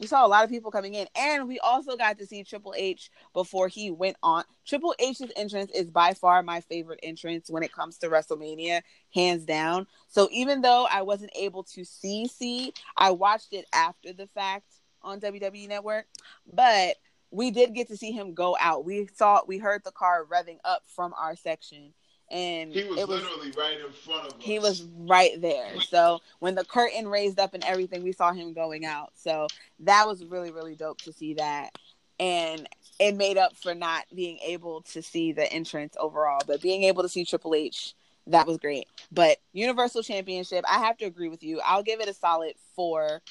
[0.00, 2.74] we saw a lot of people coming in, and we also got to see Triple
[2.76, 4.44] H before he went on.
[4.66, 8.80] Triple H's entrance is by far my favorite entrance when it comes to WrestleMania,
[9.14, 9.86] hands down.
[10.08, 14.72] So even though I wasn't able to see C, I watched it after the fact
[15.02, 16.06] on WWE Network,
[16.50, 16.96] but
[17.30, 18.84] we did get to see him go out.
[18.84, 21.92] We saw, we heard the car revving up from our section,
[22.30, 24.38] and he was, it was literally right in front of us.
[24.38, 25.80] He was right there.
[25.80, 29.12] So when the curtain raised up and everything, we saw him going out.
[29.14, 29.46] So
[29.80, 31.70] that was really really dope to see that,
[32.18, 36.84] and it made up for not being able to see the entrance overall, but being
[36.84, 37.94] able to see Triple H.
[38.26, 38.86] That was great.
[39.10, 41.60] But Universal Championship, I have to agree with you.
[41.64, 43.22] I'll give it a solid four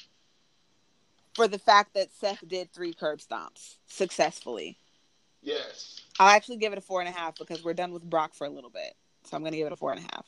[1.34, 4.76] for the fact that Seth did three curb stomps successfully.
[5.42, 6.02] Yes.
[6.20, 8.46] I'll actually give it a four and a half because we're done with Brock for
[8.46, 8.92] a little bit.
[9.24, 10.26] So I'm going to give it a four and a half.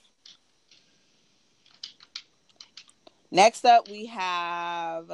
[3.31, 5.07] Next up, we have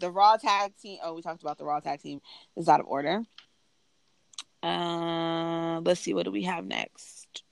[0.00, 0.98] the Raw Tag Team.
[1.04, 2.20] Oh, we talked about the Raw Tag Team.
[2.56, 3.22] Is out of order.
[4.64, 6.12] Uh, let's see.
[6.12, 7.44] What do we have next?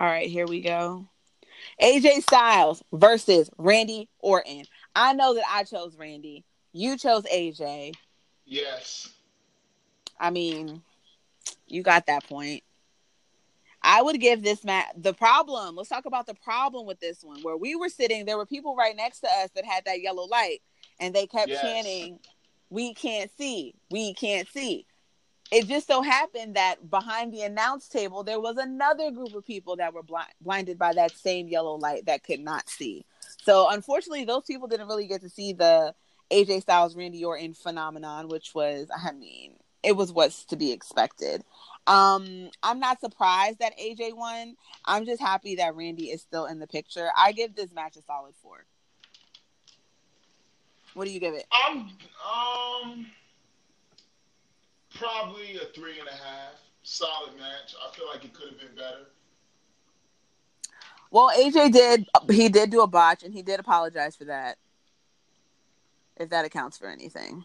[0.00, 1.06] All right, here we go.
[1.80, 4.64] AJ Styles versus Randy Orton.
[4.96, 6.44] I know that I chose Randy.
[6.72, 7.94] You chose AJ.
[8.44, 9.13] Yes.
[10.18, 10.82] I mean,
[11.66, 12.62] you got that point.
[13.82, 15.76] I would give this match the problem.
[15.76, 17.42] Let's talk about the problem with this one.
[17.42, 20.24] Where we were sitting, there were people right next to us that had that yellow
[20.24, 20.62] light,
[20.98, 21.60] and they kept yes.
[21.60, 22.18] chanting,
[22.70, 24.86] "We can't see, we can't see."
[25.52, 29.76] It just so happened that behind the announce table, there was another group of people
[29.76, 33.04] that were blind, blinded by that same yellow light that could not see.
[33.42, 35.94] So, unfortunately, those people didn't really get to see the
[36.30, 41.44] AJ Styles Randy Orton phenomenon, which was, I mean, it was what's to be expected.
[41.86, 44.56] Um, I'm not surprised that AJ won.
[44.84, 47.08] I'm just happy that Randy is still in the picture.
[47.16, 48.64] I give this match a solid four.
[50.94, 51.44] What do you give it?
[51.68, 51.90] Um,
[52.24, 53.06] um,
[54.94, 56.54] probably a three and a half.
[56.82, 57.74] Solid match.
[57.82, 59.06] I feel like it could have been better.
[61.10, 62.06] Well, AJ did.
[62.30, 64.56] He did do a botch, and he did apologize for that.
[66.16, 67.44] If that accounts for anything.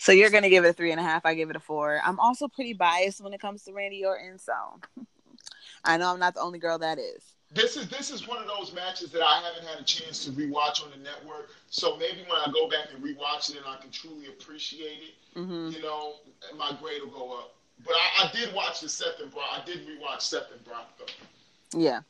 [0.00, 1.26] So you're gonna give it a three and a half.
[1.26, 2.00] I give it a four.
[2.02, 4.54] I'm also pretty biased when it comes to Randy Orton, so
[5.84, 7.22] I know I'm not the only girl that is.
[7.52, 10.30] This is this is one of those matches that I haven't had a chance to
[10.30, 11.50] rewatch on the network.
[11.68, 15.38] So maybe when I go back and rewatch it, and I can truly appreciate it,
[15.38, 15.68] mm-hmm.
[15.68, 16.14] you know,
[16.56, 17.56] my grade will go up.
[17.84, 19.48] But I, I did watch the Seth and Brock.
[19.52, 21.78] I did rewatch Seth and Brock though.
[21.78, 22.00] Yeah.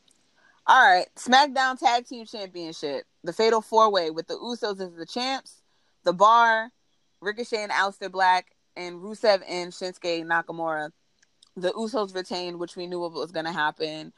[0.64, 5.06] All right, SmackDown Tag Team Championship, the Fatal Four Way with the Usos as the
[5.06, 5.56] champs,
[6.04, 6.70] the Bar,
[7.20, 10.90] Ricochet and Aleister Black, and Rusev and Shinsuke Nakamura.
[11.56, 14.12] The Usos retained, which we knew what was going to happen.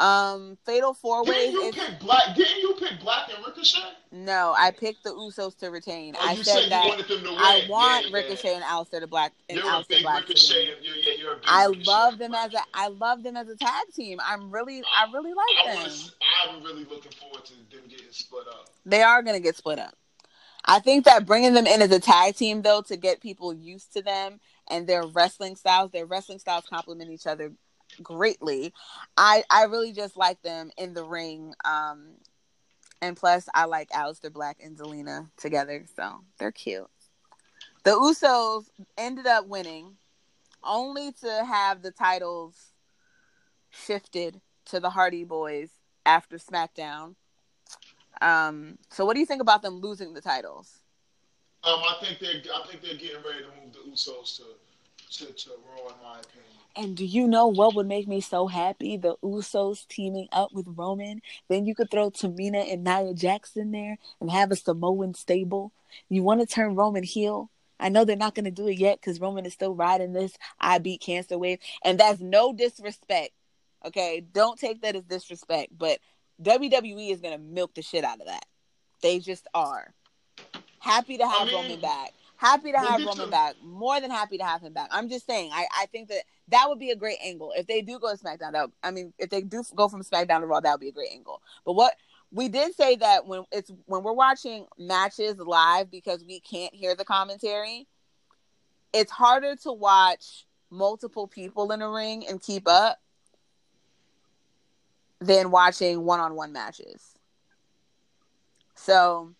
[0.00, 1.50] Um, Fatal Four Way.
[1.50, 2.34] Didn't you is, pick Black?
[2.34, 3.82] Didn't you pick Black and Ricochet?
[4.10, 6.14] No, I picked the Usos to retain.
[6.18, 6.86] Oh, I said, said that
[7.38, 8.54] I want yeah, Ricochet yeah.
[8.56, 10.26] and Aleister to Black and you're Aleister Black.
[10.26, 13.88] Ricochet, you're, yeah, you're I love them as a I love them as a tag
[13.94, 14.18] team.
[14.26, 15.84] I'm really I really like I them.
[15.84, 16.16] Was,
[16.48, 18.70] I'm really looking forward to them getting split up.
[18.86, 19.94] They are gonna get split up.
[20.64, 23.92] I think that bringing them in as a tag team, though, to get people used
[23.94, 27.52] to them and their wrestling styles, their wrestling styles complement each other
[28.02, 28.72] greatly.
[29.16, 31.54] I I really just like them in the ring.
[31.64, 32.16] Um,
[33.02, 36.88] and plus, I like Aleister Black and Zelina together, so they're cute.
[37.84, 38.66] The Usos
[38.98, 39.96] ended up winning,
[40.62, 42.72] only to have the titles
[43.70, 45.70] shifted to the Hardy Boys
[46.04, 47.14] after SmackDown.
[48.20, 50.80] Um, so what do you think about them losing the titles?
[51.62, 54.44] Um, I think they're I think they're getting ready to move the Usos to
[55.18, 56.50] to, to Raw, in my opinion.
[56.76, 58.96] And do you know what would make me so happy?
[58.96, 61.20] The Usos teaming up with Roman.
[61.48, 65.72] Then you could throw Tamina and Nia Jax there and have a Samoan stable.
[66.08, 67.50] You want to turn Roman heel?
[67.80, 70.36] I know they're not going to do it yet because Roman is still riding this
[70.60, 71.58] I beat cancer wave.
[71.82, 73.32] And that's no disrespect.
[73.84, 74.20] Okay.
[74.32, 75.72] Don't take that as disrespect.
[75.76, 75.98] But
[76.42, 78.46] WWE is gonna milk the shit out of that.
[79.02, 79.92] They just are.
[80.78, 82.12] Happy to have I mean, Roman back.
[82.36, 83.54] Happy to have Roman back.
[83.62, 84.88] More than happy to have him back.
[84.90, 85.50] I'm just saying.
[85.52, 88.22] I, I think that that would be a great angle if they do go to
[88.22, 88.52] SmackDown.
[88.52, 90.92] That, I mean, if they do go from SmackDown to Raw, that would be a
[90.92, 91.42] great angle.
[91.66, 91.94] But what
[92.32, 96.94] we did say that when it's when we're watching matches live because we can't hear
[96.94, 97.86] the commentary,
[98.94, 102.98] it's harder to watch multiple people in a ring and keep up
[105.20, 107.14] than watching one-on-one matches.
[108.74, 109.34] So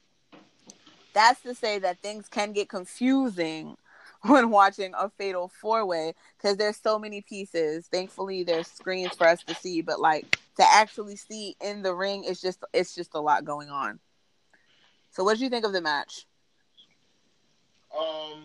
[1.15, 3.77] that's to say that things can get confusing
[4.23, 7.87] when watching a fatal four-way because there's so many pieces.
[7.87, 12.25] Thankfully, there's screens for us to see, but like to actually see in the ring,
[12.25, 13.99] it's just it's just a lot going on.
[15.11, 16.27] So, what did you think of the match?
[17.99, 18.45] Um,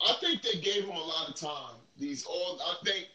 [0.00, 1.74] I think they gave him a lot of time.
[1.98, 3.08] These all, I think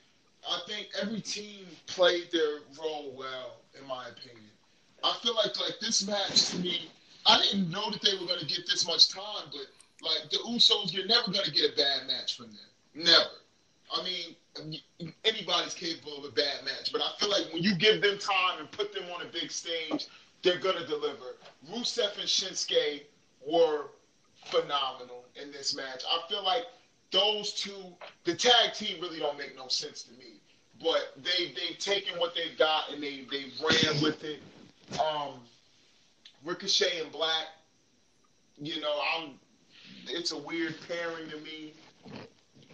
[0.50, 4.50] I think every team played their role well, in my opinion.
[5.04, 6.90] I feel like like this match to me,
[7.26, 9.68] I didn't know that they were going to get this much time, but
[10.02, 13.04] like the Usos, you're never going to get a bad match from them.
[13.06, 13.30] Never.
[13.92, 14.80] I mean,
[15.24, 18.60] anybody's capable of a bad match, but I feel like when you give them time
[18.60, 20.08] and put them on a big stage,
[20.42, 21.38] they're going to deliver.
[21.72, 23.04] Rusev and Shinsuke
[23.48, 23.88] were
[24.46, 26.04] phenomenal in this match.
[26.10, 26.64] I feel like
[27.14, 27.96] those two,
[28.26, 30.42] the tag team really don't make no sense to me.
[30.82, 34.42] But they they've taken what they've got and they they ran with it.
[35.00, 35.40] Um,
[36.44, 37.48] Ricochet and Black,
[38.58, 39.36] you know, I'm.
[40.08, 41.74] It's a weird pairing to me.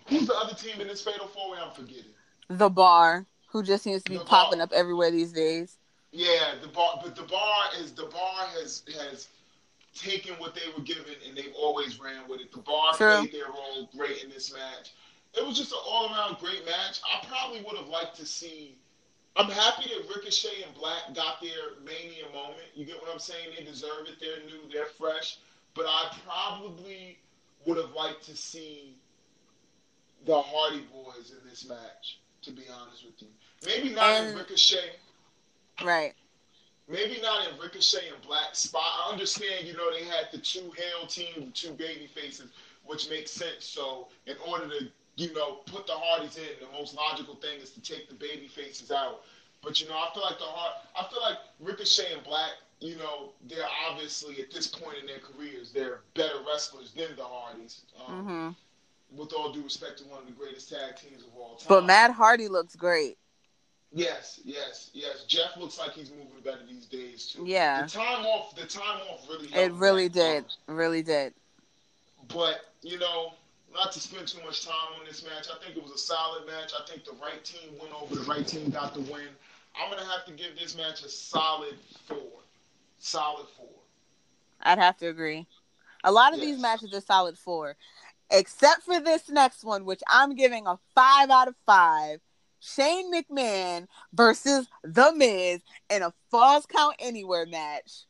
[0.07, 1.57] Who's the other team in this Fatal Four Way?
[1.63, 2.05] I'm forgetting.
[2.47, 4.63] The Bar, who just seems to be the popping bar.
[4.63, 5.77] up everywhere these days.
[6.11, 9.27] Yeah, the bar, but the bar is the bar has has
[9.99, 12.51] taken what they were given and they've always ran with it.
[12.51, 13.17] The bar True.
[13.17, 14.93] played their role great in this match.
[15.33, 17.01] It was just an all around great match.
[17.05, 18.75] I probably would have liked to see.
[19.35, 22.67] I'm happy that Ricochet and Black got their mania moment.
[22.73, 23.49] You get what I'm saying?
[23.57, 24.15] They deserve it.
[24.19, 24.71] They're new.
[24.71, 25.37] They're fresh.
[25.75, 27.19] But I probably
[27.65, 28.95] would have liked to see
[30.25, 32.19] the Hardy Boys in this match.
[32.43, 33.27] To be honest with you,
[33.65, 34.91] maybe not and, Ricochet.
[35.83, 36.13] Right.
[36.89, 38.81] Maybe not in Ricochet and Black Spot.
[38.81, 42.49] I understand, you know, they had the two Hell team, the two baby faces,
[42.85, 43.63] which makes sense.
[43.65, 47.69] So in order to, you know, put the Hardys in, the most logical thing is
[47.71, 49.21] to take the baby faces out.
[49.61, 52.95] But you know, I feel like the hard, I feel like Ricochet and Black, you
[52.95, 57.81] know, they're obviously at this point in their careers, they're better wrestlers than the Hardys.
[58.07, 58.49] Um, mm-hmm
[59.15, 61.65] with all due respect to one of the greatest tag teams of all time.
[61.67, 63.17] But Matt Hardy looks great.
[63.91, 65.23] Yes, yes, yes.
[65.27, 67.43] Jeff looks like he's moving better these days too.
[67.45, 67.83] Yeah.
[67.83, 69.47] The time off, the time off really.
[69.53, 71.33] It really did, really did.
[72.27, 73.33] But you know,
[73.73, 75.47] not to spend too much time on this match.
[75.53, 76.71] I think it was a solid match.
[76.79, 78.15] I think the right team went over.
[78.15, 79.27] The right team got the win.
[79.75, 81.75] I'm gonna have to give this match a solid
[82.07, 82.17] four.
[82.99, 83.67] Solid four.
[84.61, 85.47] I'd have to agree.
[86.03, 86.47] A lot of yes.
[86.47, 87.75] these matches are solid four
[88.31, 92.19] except for this next one, which I'm giving a five out of five.
[92.59, 98.05] Shane McMahon versus The Miz in a Falls Count Anywhere match.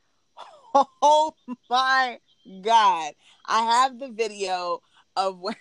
[1.01, 1.33] Oh
[1.67, 2.19] my
[2.61, 3.13] god!
[3.47, 4.81] I have the video
[5.15, 5.55] of where,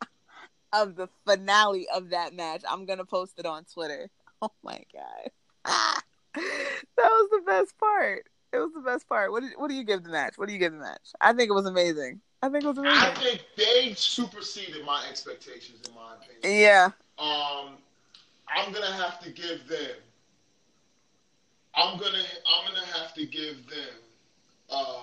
[0.72, 2.62] of the finale of that match.
[2.66, 4.08] I'm gonna post it on Twitter.
[4.42, 5.30] Oh my god!
[5.66, 6.02] that
[6.96, 8.24] was the best part.
[8.54, 9.30] It was the best part.
[9.30, 10.38] What did, what do you give the match?
[10.38, 11.12] What do you give the match?
[11.20, 12.22] I think it was amazing.
[12.42, 12.98] I think it was amazing.
[12.98, 16.58] I think they superseded my expectations, in my opinion.
[16.58, 16.90] Yeah.
[17.18, 17.76] Um,
[18.54, 19.96] I'm gonna have to give them.
[21.74, 23.94] I'm gonna I'm gonna have to give them.
[24.68, 25.02] Uh,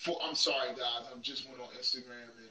[0.00, 1.06] for I'm sorry, guys.
[1.12, 2.48] I just went on Instagram and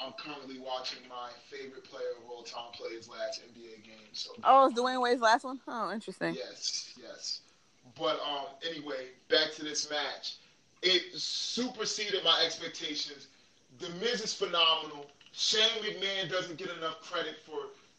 [0.00, 4.08] I'm currently watching my favorite player of all time play his last NBA game.
[4.12, 4.30] So.
[4.42, 5.60] Oh, it's Dwyane Wade's last one.
[5.68, 6.34] Oh, interesting.
[6.34, 7.40] Yes, yes.
[7.98, 10.38] But um, anyway, back to this match
[10.84, 13.28] it superseded my expectations.
[13.78, 15.06] The Miz is phenomenal.
[15.32, 17.56] Shane McMahon doesn't get enough credit for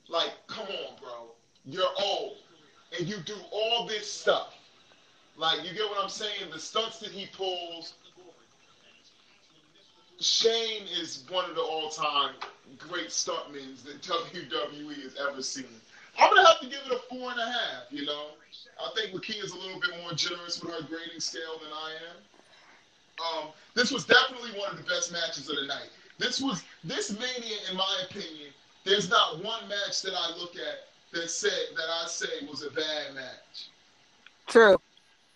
[0.07, 1.31] like, come on, bro.
[1.65, 2.37] You're old.
[2.97, 4.53] And you do all this stuff.
[5.37, 6.49] Like, you get what I'm saying?
[6.51, 7.93] The stunts that he pulls.
[10.19, 12.35] Shane is one of the all-time
[12.77, 15.65] great stuntmen that WWE has ever seen.
[16.17, 17.83] I'm gonna have to give it a four and a half.
[17.91, 18.27] You know,
[18.79, 21.91] I think McKee is a little bit more generous with her grading scale than I
[22.09, 23.43] am.
[23.43, 25.89] Um, this was definitely one of the best matches of the night.
[26.17, 28.51] This was this mania, in my opinion.
[28.85, 32.69] There's not one match that I look at that said that I say was a
[32.69, 33.69] bad match.
[34.47, 34.77] True,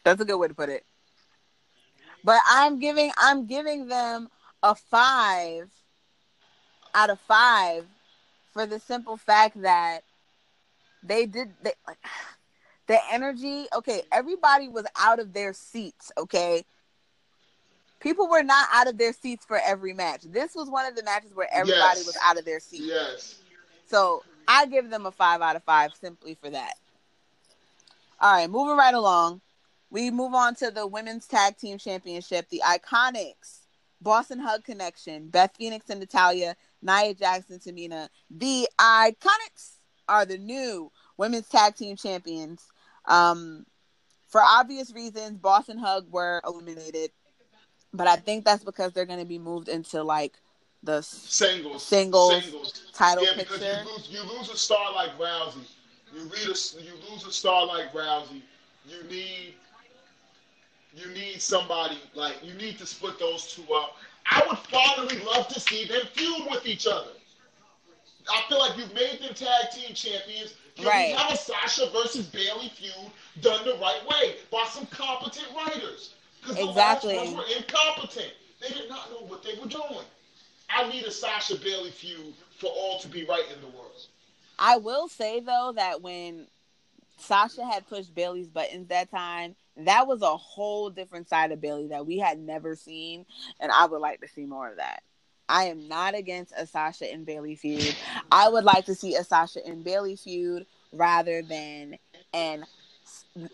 [0.03, 0.85] that's a good way to put it.
[2.23, 4.29] But I'm giving I'm giving them
[4.61, 5.69] a five
[6.93, 7.85] out of five
[8.53, 10.01] for the simple fact that
[11.01, 11.97] they did they like
[12.87, 13.65] the energy.
[13.73, 16.11] Okay, everybody was out of their seats.
[16.19, 16.65] Okay,
[17.99, 20.21] people were not out of their seats for every match.
[20.23, 22.05] This was one of the matches where everybody yes.
[22.05, 22.85] was out of their seats.
[22.85, 23.39] Yes.
[23.87, 26.73] So I give them a five out of five simply for that.
[28.21, 29.41] All right, moving right along.
[29.89, 32.49] We move on to the women's tag team championship.
[32.49, 33.59] The Iconics,
[34.01, 38.09] Boss 'n' Hug Connection, Beth Phoenix and Natalya, Nia Jax, Tamina.
[38.29, 39.77] The Iconics
[40.07, 42.65] are the new women's tag team champions.
[43.05, 43.65] Um,
[44.27, 47.11] for obvious reasons, Boss 'n' Hug were eliminated
[47.93, 50.39] but I think that's because they're going to be moved into like
[50.83, 52.91] the singles, singles, singles.
[52.93, 53.83] title yeah, because picture.
[53.83, 55.65] You lose, you lose a star like Rousey.
[56.13, 58.41] You read a, you lose a star like Rousey.
[58.87, 59.53] You need
[60.95, 63.97] you need somebody like you need to split those two up.
[64.29, 67.11] I would finally love to see them feud with each other.
[68.31, 70.55] I feel like you've made them tag team champions.
[70.75, 71.13] Can right.
[71.13, 73.11] we have a Sasha versus Bayley feud
[73.41, 76.13] done the right way by some competent writers?
[76.47, 77.13] Exactly.
[77.13, 78.33] The were incompetent.
[78.61, 80.05] They did not know what they were doing.
[80.69, 84.05] I need a Sasha Bayley feud for all to be right in the world.
[84.57, 86.47] I will say though that when
[87.17, 91.87] Sasha had pushed Bayley's buttons that time, that was a whole different side of Bayley
[91.87, 93.25] that we had never seen,
[93.59, 95.03] and I would like to see more of that.
[95.47, 97.95] I am not against a Sasha and Bayley feud.
[98.31, 101.97] I would like to see a Sasha and Bayley feud rather than
[102.33, 102.65] and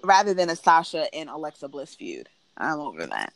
[0.03, 2.27] rather than a Sasha and Alexa Bliss feud.
[2.57, 3.33] I'm over that.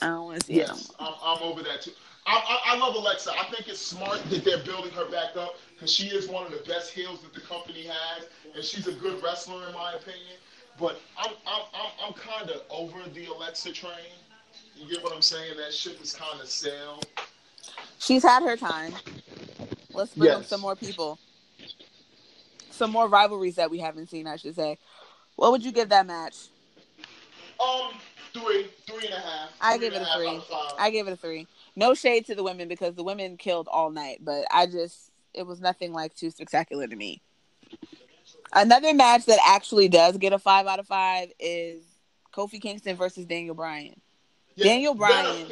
[0.00, 0.90] I don't want to see yes.
[0.98, 1.92] I'm, I'm over that too.
[2.26, 3.32] I, I, I, love Alexa.
[3.32, 6.52] I think it's smart that they're building her back up because she is one of
[6.52, 10.36] the best heels that the company has, and she's a good wrestler in my opinion.
[10.78, 13.92] But I'm I'm I'm, I'm kind of over the Alexa train.
[14.76, 15.56] You get what I'm saying?
[15.56, 17.06] That ship is kind of sailed.
[17.98, 18.94] She's had her time.
[19.92, 20.38] Let's bring yes.
[20.38, 21.18] up some more people.
[22.70, 24.78] some more rivalries that we haven't seen, I should say.
[25.36, 26.48] What would you give that match?
[27.60, 27.92] Um,
[28.32, 29.50] three, three and a half.
[29.60, 30.40] I give it a three.
[30.78, 31.46] I give it a three.
[31.76, 35.46] No shade to the women because the women killed all night, but I just it
[35.46, 37.20] was nothing like too spectacular to me.
[38.52, 41.82] Another match that actually does get a five out of five is
[42.34, 43.98] Kofi Kingston versus Daniel Bryan.
[44.54, 45.48] Yeah, Daniel Bryan.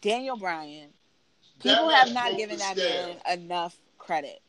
[0.00, 0.88] Daniel Bryan.
[1.60, 4.40] People have not given that man enough credit.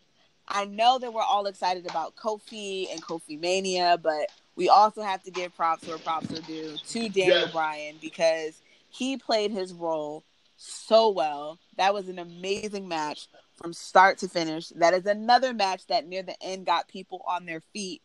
[0.48, 5.24] I know that we're all excited about Kofi and Kofi Mania, but we also have
[5.24, 7.52] to give props where props are due to Daniel yes.
[7.52, 10.24] Bryan because he played his role
[10.58, 11.60] so well.
[11.78, 14.70] That was an amazing match from start to finish.
[14.70, 18.02] That is another match that near the end got people on their feet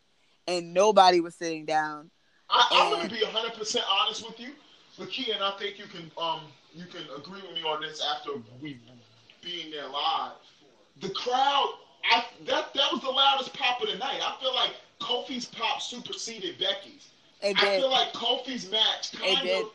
[0.47, 2.09] and nobody was sitting down.
[2.49, 4.51] I, am going to be 100 percent honest with you,
[4.97, 6.41] Lakia, and I think you can um
[6.73, 8.31] you can agree with me on this after
[8.61, 8.79] we
[9.43, 10.31] being there live.
[11.01, 11.73] The crowd,
[12.11, 14.19] I that that was the loudest pop of the night.
[14.21, 17.09] I feel like Kofi's pop superseded Becky's.
[17.41, 17.69] It did.
[17.69, 19.71] I feel like Kofi's match kind it of,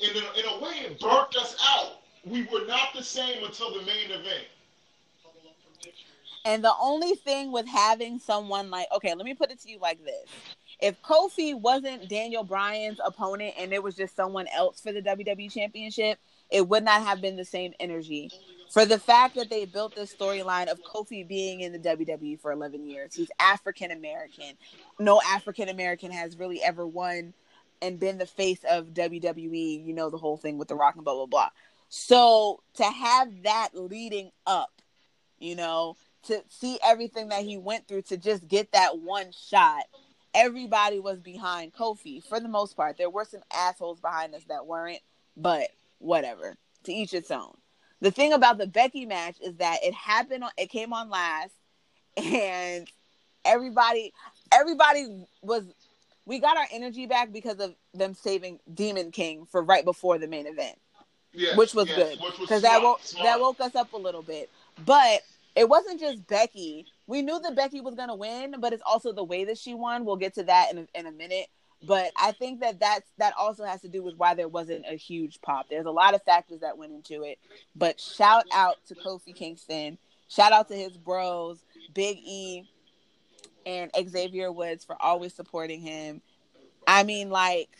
[0.00, 2.00] in a, in a way, it burnt us out.
[2.24, 4.46] We were not the same until the main event.
[6.44, 9.78] And the only thing with having someone like, okay, let me put it to you
[9.80, 10.28] like this.
[10.80, 15.52] If Kofi wasn't Daniel Bryan's opponent and it was just someone else for the WWE
[15.52, 16.18] Championship,
[16.50, 18.30] it would not have been the same energy
[18.70, 22.52] for the fact that they built this storyline of Kofi being in the WWE for
[22.52, 23.14] 11 years.
[23.14, 24.54] He's African American.
[24.98, 27.32] No African American has really ever won
[27.80, 29.84] and been the face of WWE.
[29.84, 31.50] You know, the whole thing with The Rock and blah, blah, blah.
[31.88, 34.82] So to have that leading up,
[35.38, 39.84] you know, to see everything that he went through to just get that one shot,
[40.34, 42.98] everybody was behind Kofi for the most part.
[42.98, 45.00] There were some assholes behind us that weren't,
[45.36, 46.56] but whatever.
[46.84, 47.56] To each its own
[48.00, 51.52] the thing about the Becky match is that it happened on it came on last
[52.16, 52.88] and
[53.44, 54.12] everybody
[54.52, 55.64] everybody was
[56.26, 60.26] we got our energy back because of them saving Demon King for right before the
[60.26, 60.76] main event.
[61.32, 64.50] Yes, which was yes, good because that woke that woke us up a little bit.
[64.84, 65.20] But
[65.54, 66.86] it wasn't just Becky.
[67.06, 70.04] We knew that Becky was gonna win, but it's also the way that she won.
[70.04, 71.46] We'll get to that in a, in a minute.
[71.86, 74.96] But I think that that's that also has to do with why there wasn't a
[74.96, 75.66] huge pop.
[75.70, 77.38] There's a lot of factors that went into it.
[77.74, 79.98] But shout out to Kofi Kingston.
[80.28, 81.64] Shout out to his bros,
[81.94, 82.68] Big E
[83.64, 86.20] and Xavier Woods for always supporting him.
[86.86, 87.70] I mean, like,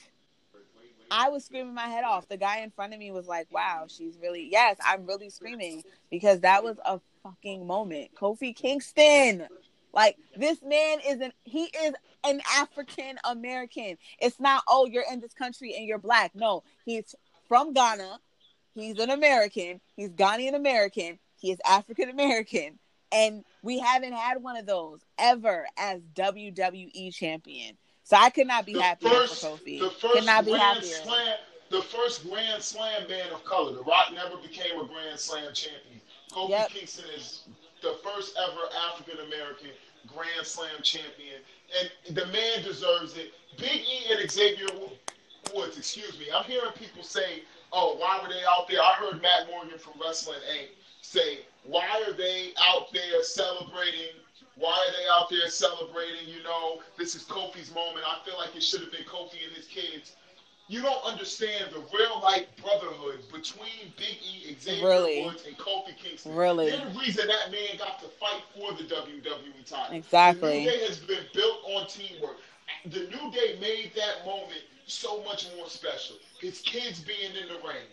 [1.10, 2.28] I was screaming my head off.
[2.28, 5.84] The guy in front of me was like, wow, she's really, yes, I'm really screaming
[6.10, 8.10] because that was a fucking moment.
[8.14, 9.46] Kofi Kingston.
[9.92, 11.94] Like, this man is an, he is
[12.24, 13.96] an African American.
[14.20, 16.34] It's not, oh, you're in this country and you're black.
[16.34, 17.14] No, he's
[17.48, 18.18] from Ghana.
[18.74, 19.80] He's an American.
[19.96, 21.18] He's Ghanaian American.
[21.38, 22.78] He is African American.
[23.12, 27.76] And we haven't had one of those ever as WWE champion.
[28.04, 29.80] So I could not be the happier first, for Kofi.
[29.80, 30.82] The first could not be happier.
[30.82, 31.36] Slam,
[31.70, 33.74] the first Grand Slam man of color.
[33.74, 36.00] The Rock never became a Grand Slam champion.
[36.32, 36.68] Kofi yep.
[36.68, 37.44] Kingston is
[37.82, 38.60] the first ever
[38.90, 39.70] African American
[40.06, 41.40] Grand Slam champion
[41.80, 43.32] and the man deserves it.
[43.58, 44.66] Big E and Xavier
[45.54, 46.26] Woods, excuse me.
[46.34, 47.42] I'm hearing people say,
[47.72, 50.68] "Oh, why were they out there?" I heard Matt Morgan from Wrestling Inc.
[51.00, 54.10] say, "Why are they out there celebrating?"
[54.58, 56.26] Why are they out there celebrating?
[56.26, 58.06] You know, this is Kofi's moment.
[58.08, 60.16] I feel like it should have been Kofi and his kids
[60.68, 65.24] you don't understand the real life brotherhood between Big E, Xavier really?
[65.24, 66.34] Woods, and Kofi Kingston.
[66.34, 69.96] Really, they're the reason that man got to fight for the WWE title.
[69.96, 70.50] Exactly.
[70.50, 72.36] The New Day has been built on teamwork.
[72.86, 76.16] The New Day made that moment so much more special.
[76.40, 77.86] His kids being in the ring,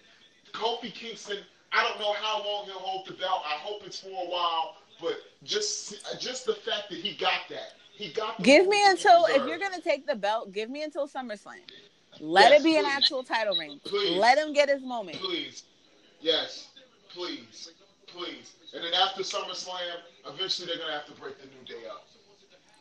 [0.54, 1.38] Kofi Kingston.
[1.72, 3.42] I don't know how long he'll hold the belt.
[3.46, 7.74] I hope it's for a while, but just just the fact that he got that.
[7.96, 8.42] He got.
[8.42, 11.62] Give me until if you're gonna take the belt, give me until SummerSlam.
[12.20, 12.80] Let yes, it be please.
[12.80, 13.80] an actual title ring.
[13.84, 14.18] Please.
[14.18, 15.18] Let him get his moment.
[15.18, 15.64] Please.
[16.22, 16.70] Yes.
[17.14, 17.72] Please.
[18.08, 18.54] Please.
[18.74, 19.80] And then after SummerSlam,
[20.28, 22.08] eventually they're gonna have to break the new day up.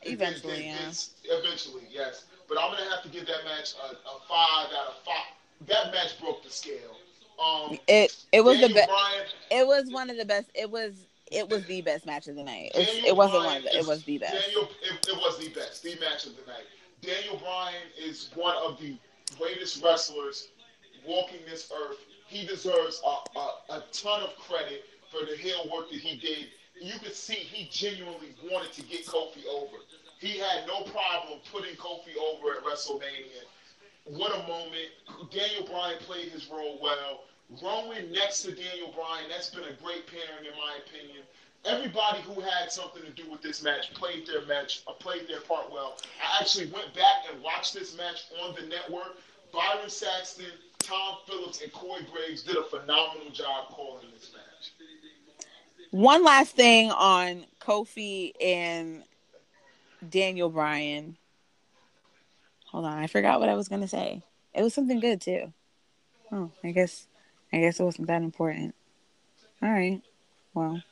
[0.03, 0.93] Eventually, they, yeah.
[1.25, 2.25] Eventually, yes.
[2.49, 5.69] But I'm gonna have to give that match a, a five out of five.
[5.69, 6.97] That match broke the scale.
[7.43, 9.35] Um, it it was Daniel the best.
[9.51, 10.51] It was one of the best.
[10.55, 10.93] It was
[11.31, 12.73] it was the best match of the night.
[12.75, 13.77] It, wasn't one of the.
[13.77, 14.35] It was the best.
[14.35, 15.83] Daniel, it, it was the best.
[15.83, 16.67] The match of the night.
[17.01, 18.97] Daniel Bryan is one of the
[19.39, 20.49] greatest wrestlers
[21.07, 21.99] walking this earth.
[22.27, 26.49] He deserves a, a, a ton of credit for the heel work that he did.
[26.81, 29.77] You could see he genuinely wanted to get Kofi over.
[30.19, 33.45] He had no problem putting Kofi over at WrestleMania.
[34.05, 34.91] What a moment.
[35.31, 37.25] Daniel Bryan played his role well.
[37.63, 41.23] Rowan next to Daniel Bryan, that's been a great pairing in my opinion.
[41.65, 45.41] Everybody who had something to do with this match played their match, uh, played their
[45.41, 45.97] part well.
[46.21, 49.17] I actually went back and watched this match on the network.
[49.53, 50.47] Byron Saxton,
[50.79, 54.73] Tom Phillips, and Corey Graves did a phenomenal job calling this match.
[55.91, 59.05] One last thing on Kofi and
[60.09, 61.17] Daniel Bryan.
[62.69, 64.23] Hold on, I forgot what I was gonna say.
[64.55, 65.53] It was something good too.
[66.33, 67.07] Oh, I guess
[67.53, 68.75] I guess it wasn't that important.
[69.63, 70.01] All right.
[70.55, 70.83] Well.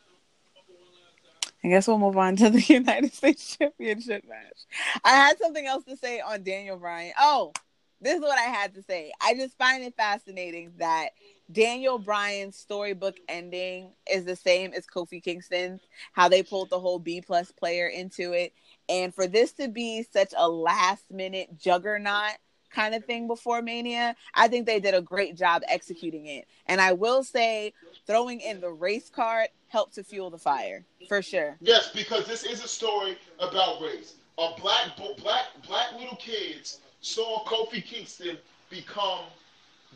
[1.62, 4.64] I guess we'll move on to the United States Championship match.
[5.04, 7.12] I had something else to say on Daniel Bryan.
[7.18, 7.52] Oh,
[8.00, 9.12] this is what I had to say.
[9.20, 11.10] I just find it fascinating that
[11.52, 15.82] Daniel Bryan's storybook ending is the same as Kofi Kingston's,
[16.12, 18.54] how they pulled the whole B plus player into it.
[18.88, 22.36] And for this to be such a last minute juggernaut
[22.70, 26.46] kind of thing before Mania, I think they did a great job executing it.
[26.66, 27.72] And I will say,
[28.06, 31.56] throwing in the race card helped to fuel the fire for sure.
[31.60, 34.14] Yes, because this is a story about race.
[34.38, 38.38] A black, black, black little kids saw Kofi Kingston
[38.70, 39.24] become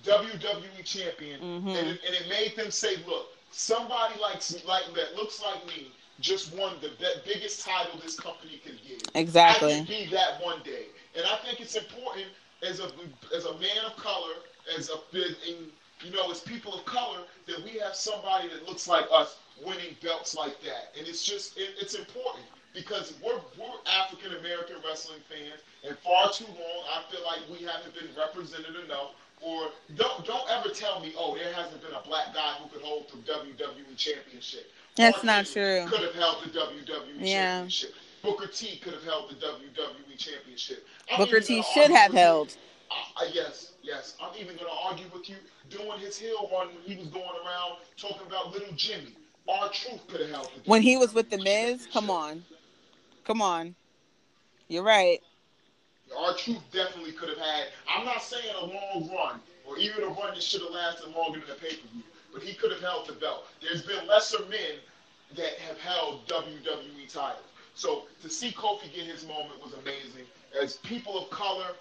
[0.04, 1.68] WWE champion, mm-hmm.
[1.68, 5.92] and, it, and, it, made them say, "Look, somebody like like that looks like me
[6.20, 6.90] just won the
[7.24, 9.00] biggest title this company can give.
[9.14, 12.26] Exactly, I can be that one day." And I think it's important
[12.62, 12.90] as a
[13.34, 14.34] as a man of color,
[14.76, 15.66] as a in,
[16.04, 19.96] you know, as people of color, that we have somebody that looks like us winning
[20.02, 22.44] belts like that, and it's just it, it's important
[22.74, 27.64] because we're, we're African American wrestling fans, and far too long I feel like we
[27.64, 29.12] haven't been represented enough.
[29.40, 32.82] Or don't don't ever tell me, oh, there hasn't been a black guy who could
[32.82, 34.70] hold the WWE Championship.
[34.96, 35.84] That's not true.
[35.88, 37.50] Could have held the WWE yeah.
[37.50, 37.94] Championship.
[38.24, 40.86] Booker T could have held the WWE Championship.
[41.12, 42.56] I'm Booker T should have held.
[42.90, 44.16] Uh, uh, yes, yes.
[44.20, 45.36] I'm even going to argue with you
[45.68, 49.14] doing his heel run when he was going around talking about little Jimmy.
[49.46, 50.50] R-Truth could have held.
[50.64, 52.42] When he was with the Miz, come on.
[53.24, 53.74] Come on.
[54.68, 55.20] You're right.
[56.18, 57.66] R-Truth definitely could have had.
[57.88, 61.40] I'm not saying a long run or even a run that should have lasted longer
[61.40, 62.02] than a pay per view,
[62.32, 63.44] but he could have held the belt.
[63.60, 64.80] There's been lesser men
[65.36, 67.44] that have held WWE titles.
[67.74, 70.26] So to see Kofi get his moment was amazing.
[70.60, 71.72] As people of color,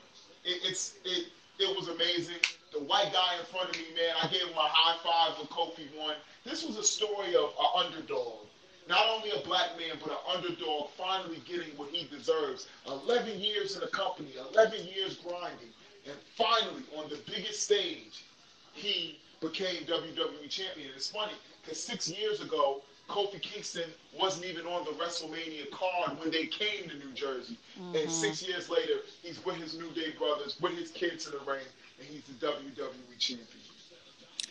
[0.43, 1.27] it, it's it
[1.59, 2.37] it was amazing.
[2.71, 5.47] The white guy in front of me, man, I gave him a high five when
[5.47, 6.15] Kofi won.
[6.43, 8.47] This was a story of an underdog
[8.87, 12.67] not only a black man, but an underdog finally getting what he deserves.
[12.85, 15.69] 11 years in the company, 11 years grinding,
[16.05, 18.25] and finally on the biggest stage,
[18.73, 20.89] he became WWE champion.
[20.95, 22.81] It's funny because six years ago,
[23.13, 23.89] Kofi Kingston
[24.19, 27.59] wasn't even on the WrestleMania card when they came to New Jersey.
[27.79, 27.95] Mm-hmm.
[27.95, 31.39] And six years later, he's with his New Day brothers, with his kids in the
[31.39, 31.61] ring,
[31.99, 33.47] and he's the WWE champion.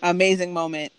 [0.05, 0.93] Amazing moment.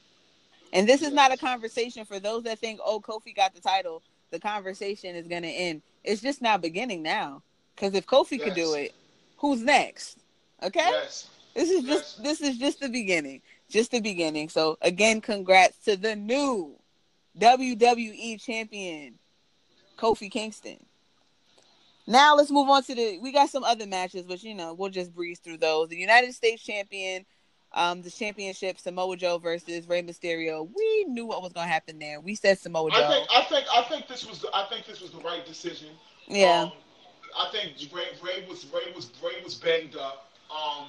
[0.73, 4.01] And this is not a conversation for those that think, oh, Kofi got the title.
[4.31, 5.83] The conversation is going to end.
[6.03, 7.43] It's just now beginning now.
[7.75, 8.43] Because if Kofi yes.
[8.43, 8.93] could do it,
[9.37, 10.17] who's next?
[10.61, 10.79] Okay.
[10.79, 11.29] Yes.
[11.53, 11.95] This is yes.
[11.95, 13.41] just this is just the beginning.
[13.69, 14.49] Just the beginning.
[14.49, 16.75] So again, congrats to the new
[17.39, 19.15] WWE champion,
[19.97, 20.85] Kofi Kingston.
[22.05, 23.19] Now let's move on to the.
[23.21, 25.89] We got some other matches, but you know we'll just breeze through those.
[25.89, 27.25] The United States champion
[27.73, 30.69] um, the championship, Samoa Joe versus Rey Mysterio.
[30.75, 32.19] We knew what was going to happen there.
[32.19, 32.97] We said Samoa Joe.
[32.97, 35.45] I think, I think, I think this was, the, I think this was the right
[35.45, 35.89] decision.
[36.27, 36.63] Yeah.
[36.63, 36.71] Um,
[37.37, 40.29] I think Rey, Rey was, Rey was, Rey was banged up.
[40.51, 40.87] Um,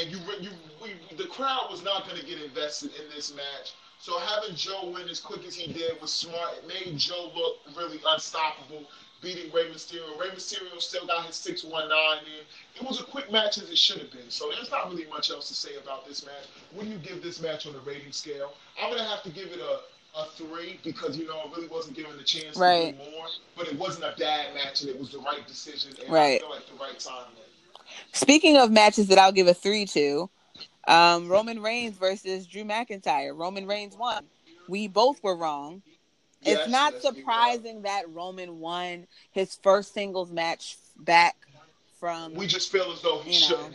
[0.00, 0.50] and you, you,
[0.82, 3.74] we, the crowd was not going to get invested in this match.
[4.00, 6.58] So having Joe win as quick as he did was smart.
[6.58, 8.84] It made Joe look really unstoppable
[9.22, 10.18] beating Rey Mysterio.
[10.20, 11.90] Rey Mysterio still got his 619
[12.26, 12.80] in.
[12.80, 14.28] It was a quick match as it should have been.
[14.28, 16.46] So there's not really much else to say about this match.
[16.74, 19.48] When you give this match on the rating scale, I'm going to have to give
[19.48, 19.80] it a
[20.16, 22.98] a three because you know it really wasn't given the chance right.
[22.98, 23.26] to do more.
[23.56, 25.92] But it wasn't a bad match, and it was the right decision.
[26.02, 26.36] And right.
[26.36, 27.26] I feel like the right time.
[28.12, 30.28] Speaking of matches that I'll give a three to,
[30.86, 33.36] um, Roman Reigns versus Drew McIntyre.
[33.36, 34.24] Roman Reigns won.
[34.68, 35.82] We both were wrong.
[36.42, 41.36] Yes, it's not surprising that Roman won his first singles match back
[41.98, 42.34] from.
[42.34, 43.70] We just feel as though he you know,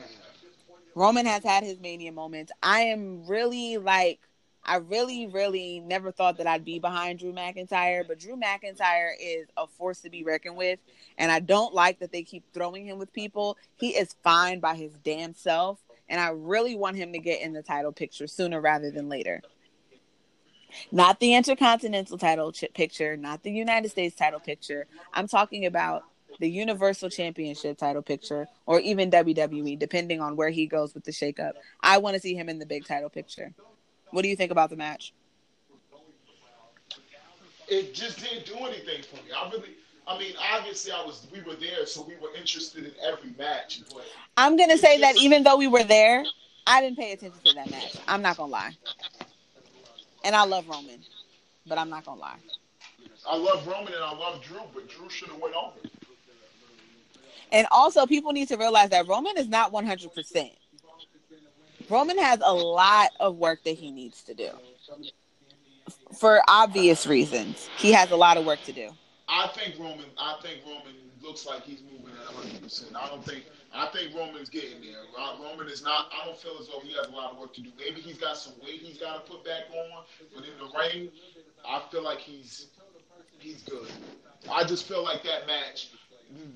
[0.96, 2.52] Roman has had his mania moments.
[2.62, 4.20] I am really like,
[4.64, 9.48] I really, really never thought that I'd be behind Drew McIntyre, but Drew McIntyre is
[9.58, 10.80] a force to be reckoned with.
[11.18, 13.58] And I don't like that they keep throwing him with people.
[13.78, 15.80] He is fine by his damn self.
[16.12, 19.42] And I really want him to get in the title picture sooner rather than later.
[20.92, 24.86] Not the Intercontinental title ch- picture, not the United States title picture.
[25.14, 26.04] I'm talking about
[26.40, 31.12] the Universal Championship title picture or even WWE, depending on where he goes with the
[31.12, 31.54] shakeup.
[31.82, 33.54] I want to see him in the big title picture.
[34.12, 35.14] What do you think about the match?
[37.72, 39.32] it just didn't do anything for me.
[39.36, 39.70] I really,
[40.08, 43.82] I mean, obviously, I was we were there, so we were interested in every match.
[44.38, 46.24] I'm gonna say just, that even though we were there,
[46.68, 47.98] I didn't pay attention to that match.
[48.08, 48.72] I'm not gonna lie.
[50.24, 51.00] And I love Roman,
[51.66, 52.38] but I'm not gonna lie.
[53.28, 55.76] I love Roman and I love Drew, but Drew should have went over.
[57.52, 60.14] And also, people need to realize that Roman is not 100.
[60.14, 60.52] percent
[61.90, 64.50] Roman has a lot of work that he needs to do
[66.18, 67.70] for obvious reasons.
[67.78, 68.92] He has a lot of work to do.
[69.32, 70.06] I think Roman.
[70.18, 72.62] I think Roman looks like he's moving at 100.
[72.62, 73.46] percent I don't think.
[73.74, 75.00] I think Roman's getting there.
[75.42, 76.12] Roman is not.
[76.12, 77.70] I don't feel as though he has a lot of work to do.
[77.80, 80.04] Maybe he's got some weight he's got to put back on,
[80.36, 81.10] but in the ring,
[81.66, 82.68] I feel like he's
[83.40, 83.88] he's good.
[84.52, 85.90] I just feel like that match,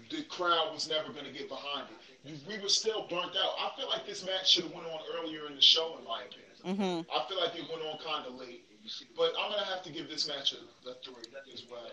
[0.09, 2.39] the crowd was never going to get behind it.
[2.47, 3.53] We were still burnt out.
[3.61, 6.23] I feel like this match should have went on earlier in the show, in my
[6.25, 7.05] opinion.
[7.05, 7.11] Mm-hmm.
[7.13, 8.65] I feel like it went on kind of late.
[9.15, 11.85] But I'm going to have to give this match a, a three as well.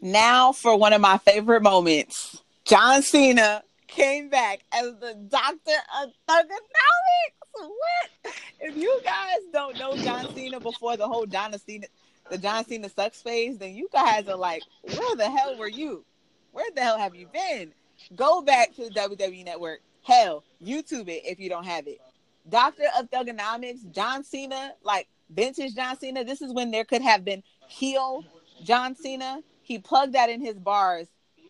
[0.00, 2.42] Now for one of my favorite moments.
[2.64, 5.72] John Cena came back as the Doctor
[6.02, 7.34] of Thuganomics.
[7.54, 8.34] What?
[8.60, 11.86] If you guys don't know John Cena before the whole John Cena,
[12.30, 16.04] the John Cena sucks phase, then you guys are like, where the hell were you?
[16.52, 17.72] Where the hell have you been?
[18.16, 19.80] Go back to the WWE Network.
[20.02, 22.00] Hell, YouTube it if you don't have it.
[22.48, 26.24] Doctor of Thuganomics, John Cena, like vintage John Cena.
[26.24, 28.24] This is when there could have been heel
[28.62, 29.40] John Cena.
[29.62, 31.06] He plugged that in his bars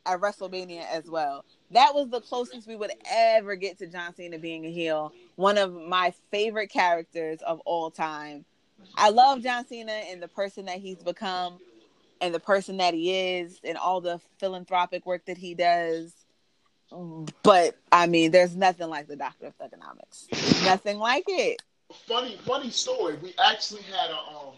[0.06, 1.44] at WrestleMania as well.
[1.70, 5.12] That was the closest we would ever get to John Cena being a heel.
[5.36, 8.44] One of my favorite characters of all time.
[8.96, 11.58] I love John Cena and the person that he's become
[12.20, 16.12] and the person that he is and all the philanthropic work that he does.
[17.42, 20.64] But I mean, there's nothing like the Doctor of Thuganomics.
[20.64, 21.60] Nothing like it.
[22.06, 23.16] Funny, funny story.
[23.22, 24.54] We actually had a um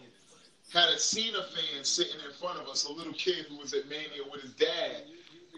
[0.73, 3.87] had a Cena fan sitting in front of us, a little kid who was at
[3.87, 5.03] Mania with his dad,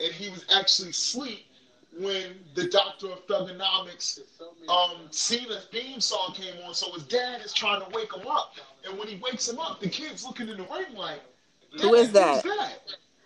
[0.04, 1.46] and he was actually asleep
[1.98, 4.20] when the Doctor of Thuganomics
[4.70, 6.74] um, Cena theme song came on.
[6.74, 8.54] So his dad is trying to wake him up.
[8.88, 11.22] And when he wakes him up, the kid's looking in the ring like,
[11.82, 12.44] Who is that?
[12.44, 12.78] that?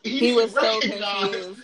[0.03, 1.61] He, he was so confused.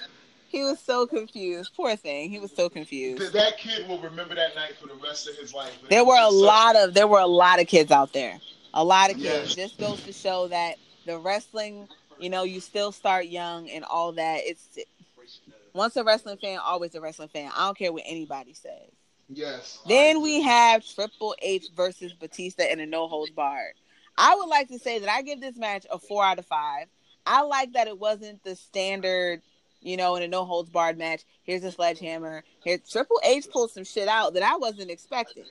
[0.49, 1.71] He was so confused.
[1.75, 2.29] Poor thing.
[2.29, 3.33] He was so confused.
[3.33, 5.71] That kid will remember that night for the rest of his life.
[5.89, 8.39] There were a lot of there were a lot of kids out there.
[8.73, 9.55] A lot of kids.
[9.55, 9.55] Yes.
[9.55, 11.87] This goes to show that the wrestling,
[12.19, 14.41] you know, you still start young and all that.
[14.43, 14.77] It's
[15.73, 17.51] once a wrestling fan, always a wrestling fan.
[17.55, 18.91] I don't care what anybody says.
[19.29, 19.79] Yes.
[19.87, 23.73] Then we have Triple H versus Batista in a no holds barred.
[24.17, 26.87] I would like to say that I give this match a four out of five.
[27.25, 29.41] I like that it wasn't the standard,
[29.81, 31.21] you know, in a no holds barred match.
[31.43, 32.43] Here's a sledgehammer.
[32.63, 35.45] Here, Triple H pulled some shit out that I wasn't expecting.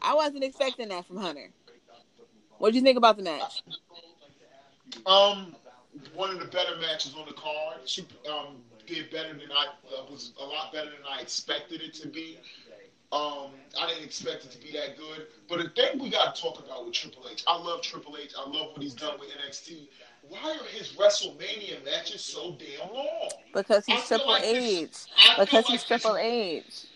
[0.00, 1.50] I wasn't expecting that from Hunter.
[2.62, 3.64] What do you think about the match?
[5.04, 5.56] Um,
[6.14, 7.78] one of the better matches on the card.
[8.30, 12.06] Um, did better than I uh, was a lot better than I expected it to
[12.06, 12.38] be.
[13.10, 13.50] Um,
[13.80, 15.26] I didn't expect it to be that good.
[15.48, 18.32] But the thing we got to talk about with Triple H, I love Triple H.
[18.38, 19.88] I love what he's done with NXT.
[20.28, 23.30] Why are his WrestleMania matches so damn long?
[23.52, 24.82] Because he's Triple like H.
[24.82, 26.86] This, because he's Triple H.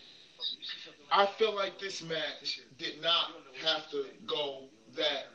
[1.11, 3.31] I feel like this match did not
[3.65, 4.63] have to go
[4.95, 5.25] that.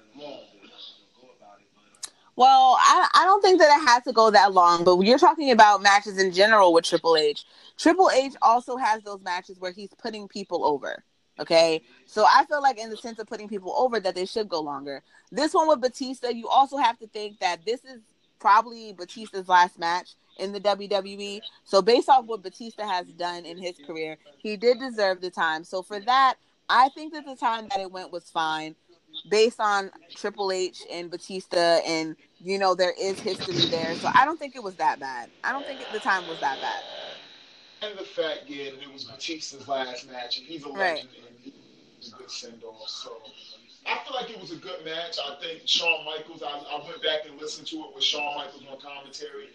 [2.35, 5.51] Well, I, I don't think that it has to go that long, but you're talking
[5.51, 7.45] about matches in general with Triple H.
[7.77, 11.05] Triple H also has those matches where he's putting people over.
[11.39, 11.83] Okay.
[12.07, 14.61] So I feel like in the sense of putting people over that they should go
[14.61, 15.03] longer.
[15.31, 18.01] This one with Batista, you also have to think that this is
[18.39, 21.41] probably Batista's last match in the WWE.
[21.65, 25.65] So based off what Batista has done in his career, he did deserve the time.
[25.65, 26.37] So for that,
[26.69, 28.75] I think that the time that it went was fine
[29.29, 33.95] based on Triple H and Batista, and you know there is history there.
[33.97, 35.31] So I don't think it was that bad.
[35.45, 36.83] I don't think the time was that bad.
[37.83, 41.25] And the fact, yeah, that it was Batista's last match, and he's a legend, right.
[41.27, 41.53] and
[41.99, 42.89] he's a good send off.
[42.89, 43.17] So
[43.87, 45.19] I feel like it was a good match.
[45.19, 46.43] I think Shawn Michaels.
[46.43, 49.49] I, I went back and listened to it with Shawn Michaels on commentary.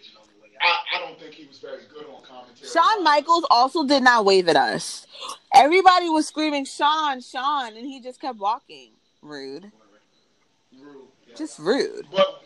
[0.60, 2.68] I, I, don't think he was very good on commentary.
[2.68, 5.06] Shawn Michaels also did not wave at us.
[5.54, 8.90] Everybody was screaming Shawn, Shawn, and he just kept walking.
[9.22, 9.70] Rude.
[10.80, 11.08] Rude.
[11.26, 11.34] Yeah.
[11.36, 12.06] Just rude.
[12.10, 12.42] But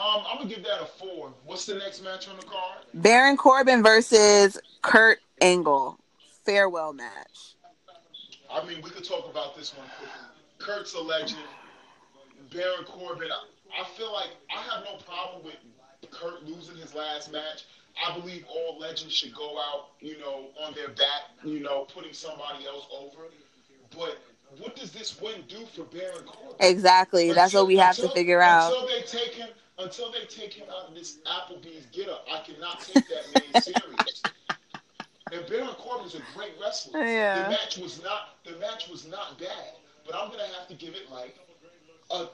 [0.00, 1.32] um, I'm gonna give that a four.
[1.44, 2.78] What's the next match on the card?
[2.94, 5.98] Baron Corbin versus Kurt Angle.
[6.44, 7.54] Farewell match.
[8.50, 10.14] I mean, we could talk about this one quickly.
[10.58, 11.40] Kurt's a legend.
[12.52, 13.28] Baron Corbin.
[13.30, 15.56] I, I feel like I have no problem with
[16.10, 17.64] Kurt losing his last match.
[18.04, 22.12] I believe all legends should go out, you know, on their back, you know, putting
[22.12, 23.24] somebody else over.
[23.96, 24.18] But
[24.58, 26.56] what does this win do for Baron Corbin?
[26.60, 27.28] Exactly.
[27.28, 28.72] Until, That's what we have until, to figure out.
[28.72, 29.48] Until they take him,
[29.78, 33.62] until they take him out of this Applebee's get up, I cannot take that man
[33.62, 34.22] serious.
[35.32, 37.04] and Baron Corbin is a great wrestler.
[37.04, 37.44] Yeah.
[37.44, 39.74] The match was not the match was not bad,
[40.04, 41.36] but I'm gonna have to give it like
[42.10, 42.26] a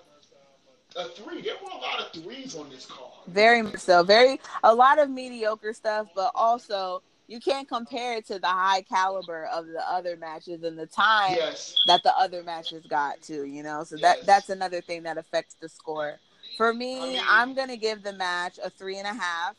[0.96, 1.42] a three.
[1.42, 3.12] There were a lot of threes on this card.
[3.26, 4.02] Very much so.
[4.02, 8.82] Very a lot of mediocre stuff, but also you can't compare it to the high
[8.82, 11.76] caliber of the other matches and the time yes.
[11.86, 13.84] that the other matches got to, you know.
[13.84, 14.18] So yes.
[14.18, 16.18] that that's another thing that affects the score.
[16.56, 19.56] For me, I mean, I'm gonna give the match a three and a half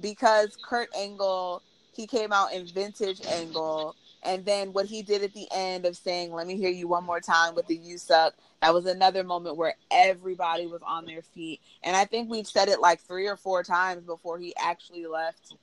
[0.00, 1.62] because Kurt Angle
[1.94, 5.96] he came out in vintage Angle, and then what he did at the end of
[5.96, 9.24] saying, "Let me hear you one more time" with the "You suck." That was another
[9.24, 13.26] moment where everybody was on their feet, and I think we've said it like three
[13.26, 15.54] or four times before he actually left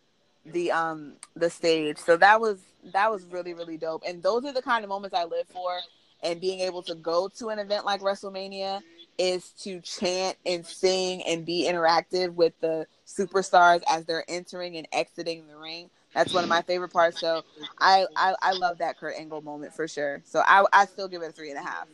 [0.51, 1.97] the um the stage.
[1.97, 2.59] So that was
[2.93, 5.79] that was really really dope, and those are the kind of moments I live for.
[6.21, 8.81] And being able to go to an event like WrestleMania
[9.17, 14.85] is to chant and sing and be interactive with the superstars as they're entering and
[14.91, 15.89] exiting the ring.
[16.13, 17.19] That's one of my favorite parts.
[17.19, 17.43] So
[17.79, 20.21] I, I, I love that Kurt Angle moment for sure.
[20.25, 21.87] So I, I still give it a three and a half.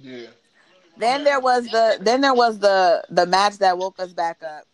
[0.00, 0.26] Yeah.
[0.96, 4.64] Then there was the then there was the the match that woke us back up,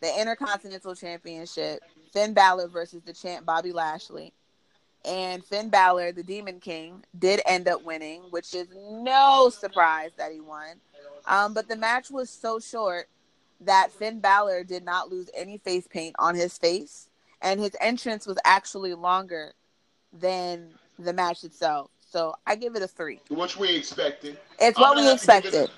[0.00, 1.80] the Intercontinental Championship,
[2.14, 4.32] Finn Balor versus the champ Bobby Lashley
[5.04, 10.32] and Finn Balor, the Demon King, did end up winning, which is no surprise that
[10.32, 10.80] he won.
[11.26, 13.08] Um, but the match was so short
[13.60, 17.08] that Finn Balor did not lose any face paint on his face,
[17.42, 19.52] and his entrance was actually longer
[20.12, 21.90] than the match itself.
[22.00, 23.20] So I give it a three.
[23.28, 24.38] Which we expected.
[24.58, 25.70] It's what we expected.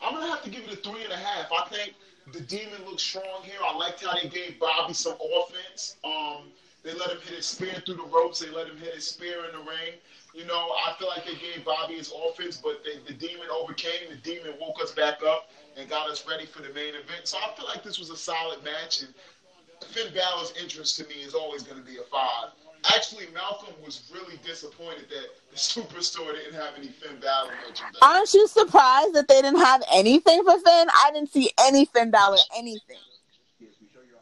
[0.00, 1.50] i am gonna have to give it a three and a half.
[1.52, 1.94] I think
[2.32, 3.58] the Demon looked strong here.
[3.64, 5.96] I liked how they gave Bobby some offense.
[6.04, 6.44] Um,
[6.82, 8.38] they let him hit his spear through the ropes.
[8.38, 9.94] They let him hit his spear in the ring.
[10.34, 14.08] You know, I feel like they gave Bobby his offense, but they, the demon overcame.
[14.10, 17.24] The demon woke us back up and got us ready for the main event.
[17.24, 19.02] So I feel like this was a solid match.
[19.02, 19.12] And
[19.90, 22.50] Finn Balor's interest to me is always going to be a five.
[22.94, 27.98] Actually, Malcolm was really disappointed that the superstore didn't have any Finn Balor merchandise.
[28.00, 30.88] Aren't you surprised that they didn't have anything for Finn?
[30.88, 32.96] I didn't see any Finn Balor anything.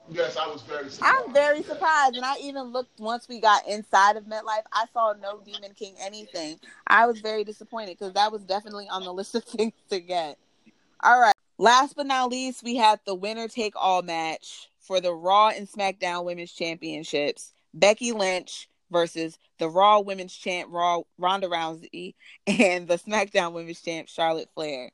[0.08, 1.26] Yes, I was very surprised.
[1.26, 2.16] I'm very surprised.
[2.16, 5.94] And I even looked once we got inside of MetLife, I saw no Demon King
[6.00, 6.60] anything.
[6.86, 10.38] I was very disappointed because that was definitely on the list of things to get.
[11.02, 11.34] All right.
[11.58, 15.68] Last but not least, we had the winner take all match for the Raw and
[15.68, 17.52] SmackDown Women's Championships.
[17.76, 22.14] Becky Lynch versus the Raw Women's Champ Raw Ronda Rousey
[22.46, 24.90] and the SmackDown Women's Champ Charlotte Flair.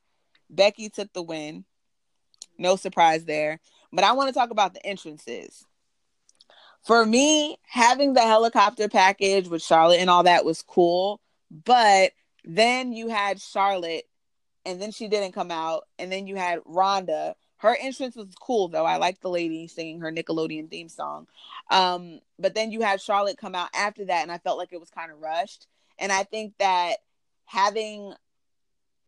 [0.51, 1.65] Becky took the win.
[2.59, 3.61] No surprise there.
[3.93, 5.65] But I want to talk about the entrances.
[6.85, 11.21] For me, having the helicopter package with Charlotte and all that was cool.
[11.51, 12.13] But
[12.45, 14.05] then you had Charlotte,
[14.67, 15.85] and then she didn't come out.
[15.99, 17.37] And then you had Ronda.
[17.63, 18.85] Her entrance was cool, though.
[18.85, 21.27] I like the lady singing her Nickelodeon theme song.
[21.71, 24.81] Um, but then you had Charlotte come out after that, and I felt like it
[24.81, 25.67] was kind of rushed.
[25.99, 26.97] And I think that
[27.47, 28.15] having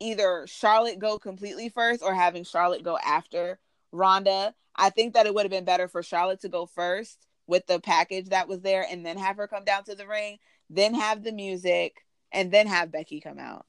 [0.00, 3.58] either Charlotte go completely first or having Charlotte go after
[3.92, 7.66] Ronda I think that it would have been better for Charlotte to go first with
[7.66, 10.38] the package that was there and then have her come down to the ring,
[10.70, 13.66] then have the music, and then have Becky come out.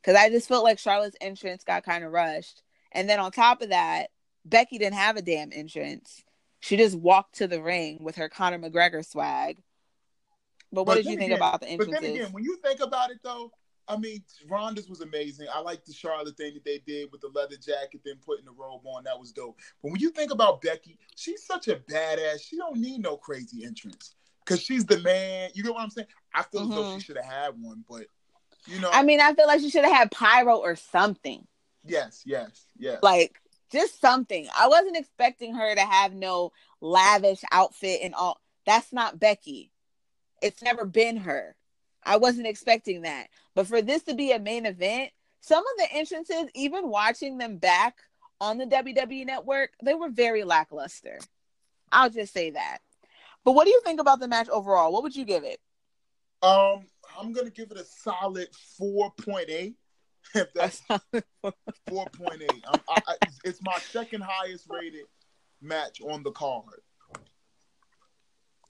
[0.00, 2.62] Because I just felt like Charlotte's entrance got kind of rushed.
[2.92, 4.10] And then on top of that,
[4.44, 6.22] Becky didn't have a damn entrance.
[6.60, 9.62] She just walked to the ring with her Conor McGregor swag.
[10.72, 11.94] But what but did you think again, about the entrances?
[11.94, 13.50] But then again, when you think about it though,
[13.88, 15.48] I mean, Ronda's was amazing.
[15.52, 18.52] I like the Charlotte thing that they did with the leather jacket, then putting the
[18.52, 19.02] robe on.
[19.04, 19.58] That was dope.
[19.82, 22.40] But when you think about Becky, she's such a badass.
[22.40, 24.14] She don't need no crazy entrance
[24.44, 25.50] because she's the man.
[25.54, 26.06] You know what I'm saying?
[26.32, 26.70] I feel mm-hmm.
[26.70, 26.98] as though she mm-hmm.
[27.00, 28.04] should have had one, but
[28.66, 28.90] you know.
[28.92, 31.46] I mean, I feel like she should have had pyro or something.
[31.84, 33.00] Yes, yes, yes.
[33.02, 33.40] Like
[33.70, 34.46] just something.
[34.56, 38.40] I wasn't expecting her to have no lavish outfit and all.
[38.66, 39.72] That's not Becky.
[40.42, 41.56] It's never been her.
[42.04, 43.28] I wasn't expecting that.
[43.54, 45.10] But for this to be a main event,
[45.40, 47.96] some of the entrances, even watching them back
[48.40, 51.18] on the WWE network, they were very lackluster.
[51.92, 52.78] I'll just say that.
[53.44, 54.92] But what do you think about the match overall?
[54.92, 55.60] What would you give it?
[56.42, 56.86] Um,
[57.18, 58.48] I'm gonna give it a solid
[58.78, 59.74] four point eight.
[60.34, 62.64] If that's four point eight,
[63.44, 65.06] it's my second highest rated
[65.60, 66.80] match on the card.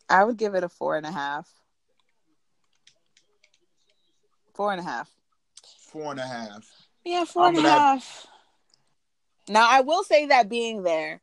[0.09, 1.49] I would give it a four and a half.
[4.55, 5.11] Four and a half.
[5.93, 6.67] Four and a half.
[7.05, 8.05] Yeah, four I'm and a half.
[8.05, 8.27] Have...
[9.49, 11.21] Now I will say that being there,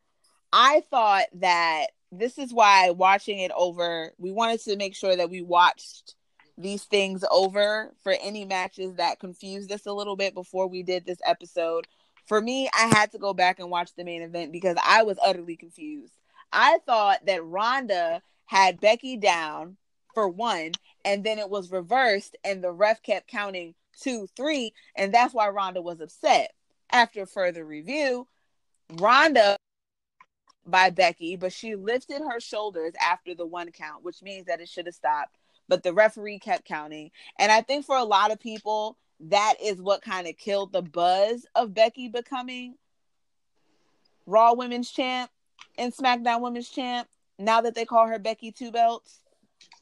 [0.54, 5.30] I thought that this is why watching it over, we wanted to make sure that
[5.30, 6.16] we watched
[6.58, 11.06] these things over for any matches that confused us a little bit before we did
[11.06, 11.88] this episode
[12.26, 15.18] For me, I had to go back and watch the main event because I was
[15.24, 16.14] utterly confused.
[16.52, 19.78] I thought that Ronda had Becky down
[20.14, 20.72] for one,
[21.06, 25.48] and then it was reversed, and the ref kept counting two, three, and that's why
[25.50, 26.54] Ronda was upset.
[26.92, 28.28] After further review,
[29.00, 29.58] Ronda
[30.66, 34.70] by Becky, but she lifted her shoulders after the one count, which means that it
[34.70, 35.37] should have stopped.
[35.68, 37.12] But the referee kept counting.
[37.40, 40.82] And I think for a lot of people, that is what kind of killed the
[40.82, 42.76] buzz of Becky becoming
[44.26, 45.32] Raw Women's Champ
[45.78, 47.08] and SmackDown Women's Champ
[47.40, 49.22] now that they call her Becky Two Belts.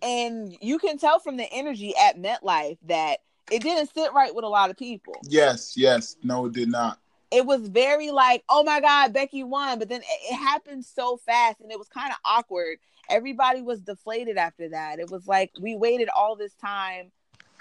[0.02, 3.20] And you can tell from the energy at MetLife that
[3.52, 5.16] it didn't sit right with a lot of people.
[5.24, 6.16] Yes, yes.
[6.24, 7.00] No, it did not.
[7.32, 9.80] It was very like, oh my God, Becky won.
[9.80, 12.78] But then it, it happened so fast and it was kind of awkward.
[13.10, 15.00] Everybody was deflated after that.
[15.00, 17.12] It was like we waited all this time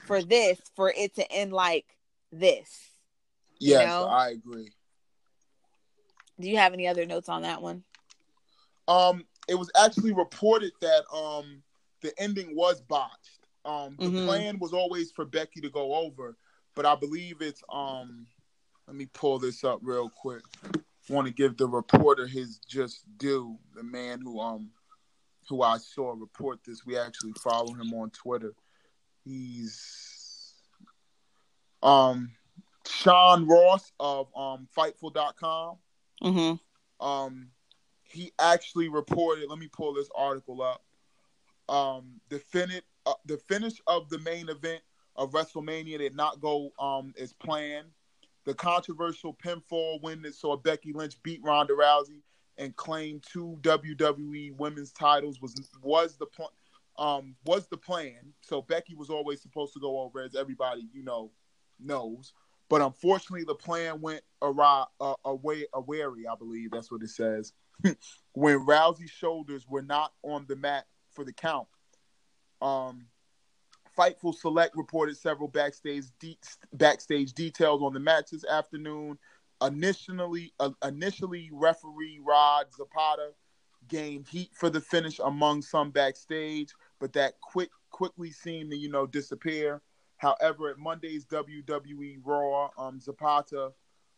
[0.05, 1.87] for this for it to end like
[2.33, 2.91] this.
[3.59, 4.07] Yes, you know?
[4.07, 4.71] I agree.
[6.41, 7.85] Do you have any other notes on that one?
[8.89, 11.63] Um, it was actually reported that um
[12.03, 13.41] the ending was botched.
[13.65, 14.27] Um, the mm-hmm.
[14.27, 16.37] plan was always for Becky to go over,
[16.75, 18.27] but I believe it's um.
[18.87, 20.43] Let me pull this up real quick.
[21.09, 23.59] Want to give the reporter his just due.
[23.75, 24.71] The man who um,
[25.49, 26.87] who I saw report this.
[26.87, 28.55] We actually follow him on Twitter.
[29.25, 30.55] He's
[31.83, 32.31] um
[32.87, 35.77] Sean Ross of um Fightful.com.
[36.23, 37.07] Mm-hmm.
[37.07, 37.49] Um,
[38.05, 39.49] he actually reported.
[39.49, 40.83] Let me pull this article up.
[41.69, 44.83] Um, the finish, uh, the finish of the main event
[45.17, 47.89] of WrestleMania did not go um as planned.
[48.45, 52.21] The controversial pinfall win that saw Becky Lynch beat Ronda Rousey
[52.59, 56.53] and claim two WWE women's titles was was the point
[56.99, 58.33] um, was the plan.
[58.43, 61.31] So Becky was always supposed to go over, as everybody you know
[61.81, 62.33] knows.
[62.69, 66.27] But unfortunately, the plan went awry, uh, away, awary.
[66.27, 67.53] I believe that's what it says.
[68.33, 71.69] when Rousey's shoulders were not on the mat for the count.
[72.63, 73.07] Um,
[73.97, 76.39] Fightful Select reported several backstage de-
[76.73, 79.19] backstage details on the match this afternoon.
[79.63, 83.31] Initially, uh, initially referee Rod Zapata
[83.89, 86.71] gained heat for the finish among some backstage,
[87.01, 89.81] but that quick quickly seemed to you know disappear.
[90.17, 93.73] However, at Monday's WWE Raw, um, Zapata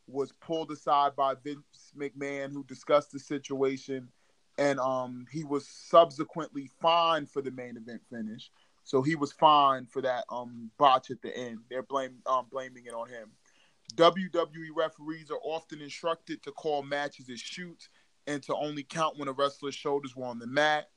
[0.07, 4.09] was pulled aside by Vince McMahon, who discussed the situation,
[4.57, 8.51] and um, he was subsequently fined for the main event finish.
[8.87, 11.59] So he was fined for that um, botch at the end.
[11.69, 13.33] They're blame, um, blaming it on him.
[13.97, 17.89] WWE referees are often instructed to call matches as shoots
[18.29, 20.89] and to only count when a wrestler's shoulders were on the mat.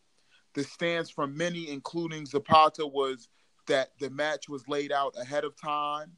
[0.54, 3.28] The stance from many, including Zapata, was
[3.68, 6.12] that the match was laid out ahead of time.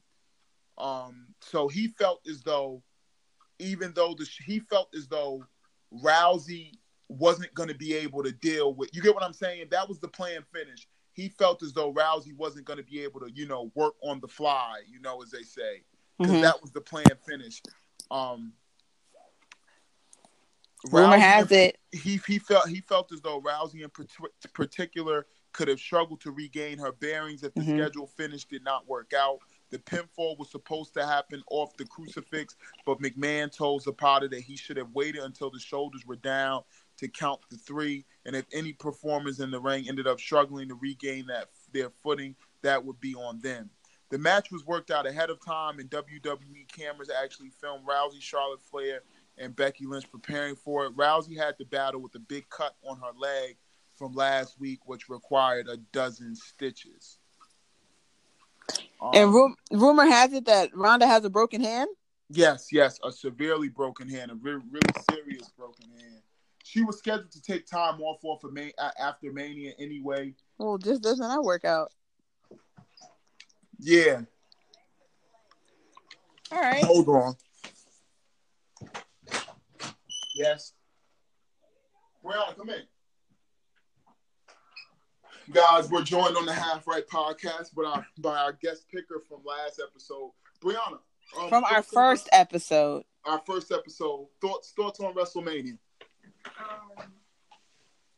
[0.76, 2.82] Um, so he felt as though,
[3.58, 5.42] even though the he felt as though
[6.04, 6.72] Rousey
[7.08, 8.90] wasn't going to be able to deal with.
[8.92, 9.68] You get what I'm saying?
[9.70, 10.86] That was the plan finish.
[11.12, 14.20] He felt as though Rousey wasn't going to be able to, you know, work on
[14.20, 14.80] the fly.
[14.88, 15.82] You know, as they say,
[16.18, 16.42] because mm-hmm.
[16.42, 17.60] that was the plan finish.
[18.10, 18.52] Um,
[20.90, 23.90] Rumor Rousey has it he he felt he felt as though Rousey in
[24.52, 27.78] particular could have struggled to regain her bearings if the mm-hmm.
[27.78, 29.38] schedule finish did not work out.
[29.70, 32.56] The pinfall was supposed to happen off the crucifix,
[32.86, 36.62] but McMahon told Zapata that he should have waited until the shoulders were down
[37.02, 38.04] to count the three.
[38.24, 42.34] And if any performers in the ring ended up struggling to regain that their footing,
[42.62, 43.70] that would be on them.
[44.10, 48.60] The match was worked out ahead of time, and WWE cameras actually filmed Rousey, Charlotte
[48.60, 49.00] Flair,
[49.38, 50.96] and Becky Lynch preparing for it.
[50.96, 53.56] Rousey had to battle with a big cut on her leg
[53.96, 57.18] from last week, which required a dozen stitches.
[59.00, 61.88] Um, and rum- rumor has it that Ronda has a broken hand.
[62.28, 66.22] Yes, yes, a severely broken hand, a really, really serious broken hand.
[66.72, 70.34] She was scheduled to take time off off of May- after Mania anyway.
[70.56, 71.92] Well, just doesn't that work out?
[73.78, 74.22] Yeah.
[76.50, 76.82] All right.
[76.82, 77.34] Hold on.
[80.34, 80.72] Yes.
[82.24, 82.82] Brianna, come in.
[85.52, 89.40] Guys, we're joined on the Half Right podcast by our, by our guest picker from
[89.44, 90.30] last episode,
[90.64, 91.00] Brianna.
[91.38, 93.02] Um, from our first episode.
[93.26, 94.28] Our first episode.
[94.40, 95.76] Thoughts thoughts on WrestleMania?
[96.46, 97.12] Um,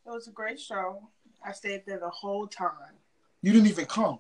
[0.07, 1.09] it was a great show.
[1.45, 2.97] I stayed there the whole time.
[3.43, 4.18] You didn't even come.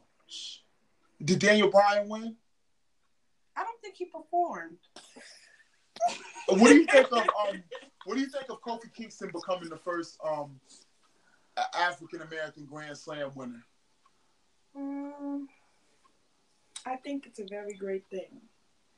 [1.22, 2.36] Did Daniel Bryan win?
[3.56, 4.78] I don't think he performed.
[6.48, 7.62] what do you think of um?
[8.04, 10.60] What do you think of Kofi Kingston becoming the first um
[11.78, 13.64] African American Grand Slam winner?
[14.76, 15.46] Mm,
[16.84, 18.40] I think it's a very great thing.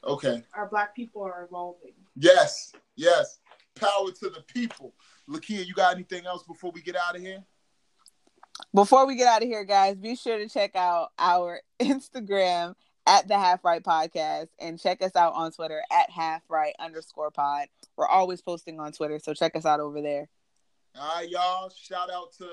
[0.05, 0.43] Okay.
[0.55, 1.93] Our black people are evolving.
[2.17, 3.39] Yes, yes.
[3.77, 4.95] Power to the people.
[5.29, 7.45] Lakia, you got anything else before we get out of here?
[8.75, 12.75] Before we get out of here, guys, be sure to check out our Instagram
[13.07, 17.31] at the Half Right Podcast and check us out on Twitter at Half Right underscore
[17.31, 17.69] pod.
[17.97, 20.29] We're always posting on Twitter, so check us out over there.
[20.99, 21.71] All right, y'all.
[21.71, 22.49] Shout out to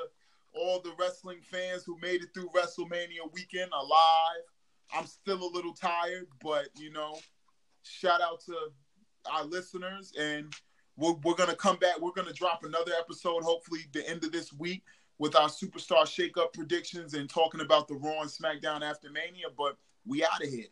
[0.53, 4.43] all the wrestling fans who made it through WrestleMania weekend alive.
[4.93, 7.17] I'm still a little tired, but you know,
[7.83, 8.55] shout out to
[9.31, 10.53] our listeners and
[10.97, 11.99] we're, we're gonna come back.
[11.99, 14.83] We're gonna drop another episode, hopefully the end of this week,
[15.17, 19.47] with our superstar shakeup predictions and talking about the Raw and SmackDown after Mania.
[19.57, 20.67] But we out of here.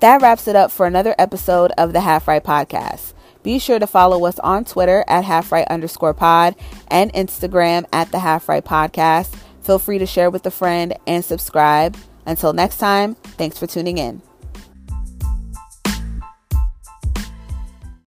[0.00, 3.14] That wraps it up for another episode of the Half Right Podcast.
[3.42, 6.56] Be sure to follow us on Twitter at half right underscore pod
[6.88, 9.32] and Instagram at the half right podcast.
[9.62, 11.96] Feel free to share with a friend and subscribe.
[12.26, 14.25] Until next time, thanks for tuning in.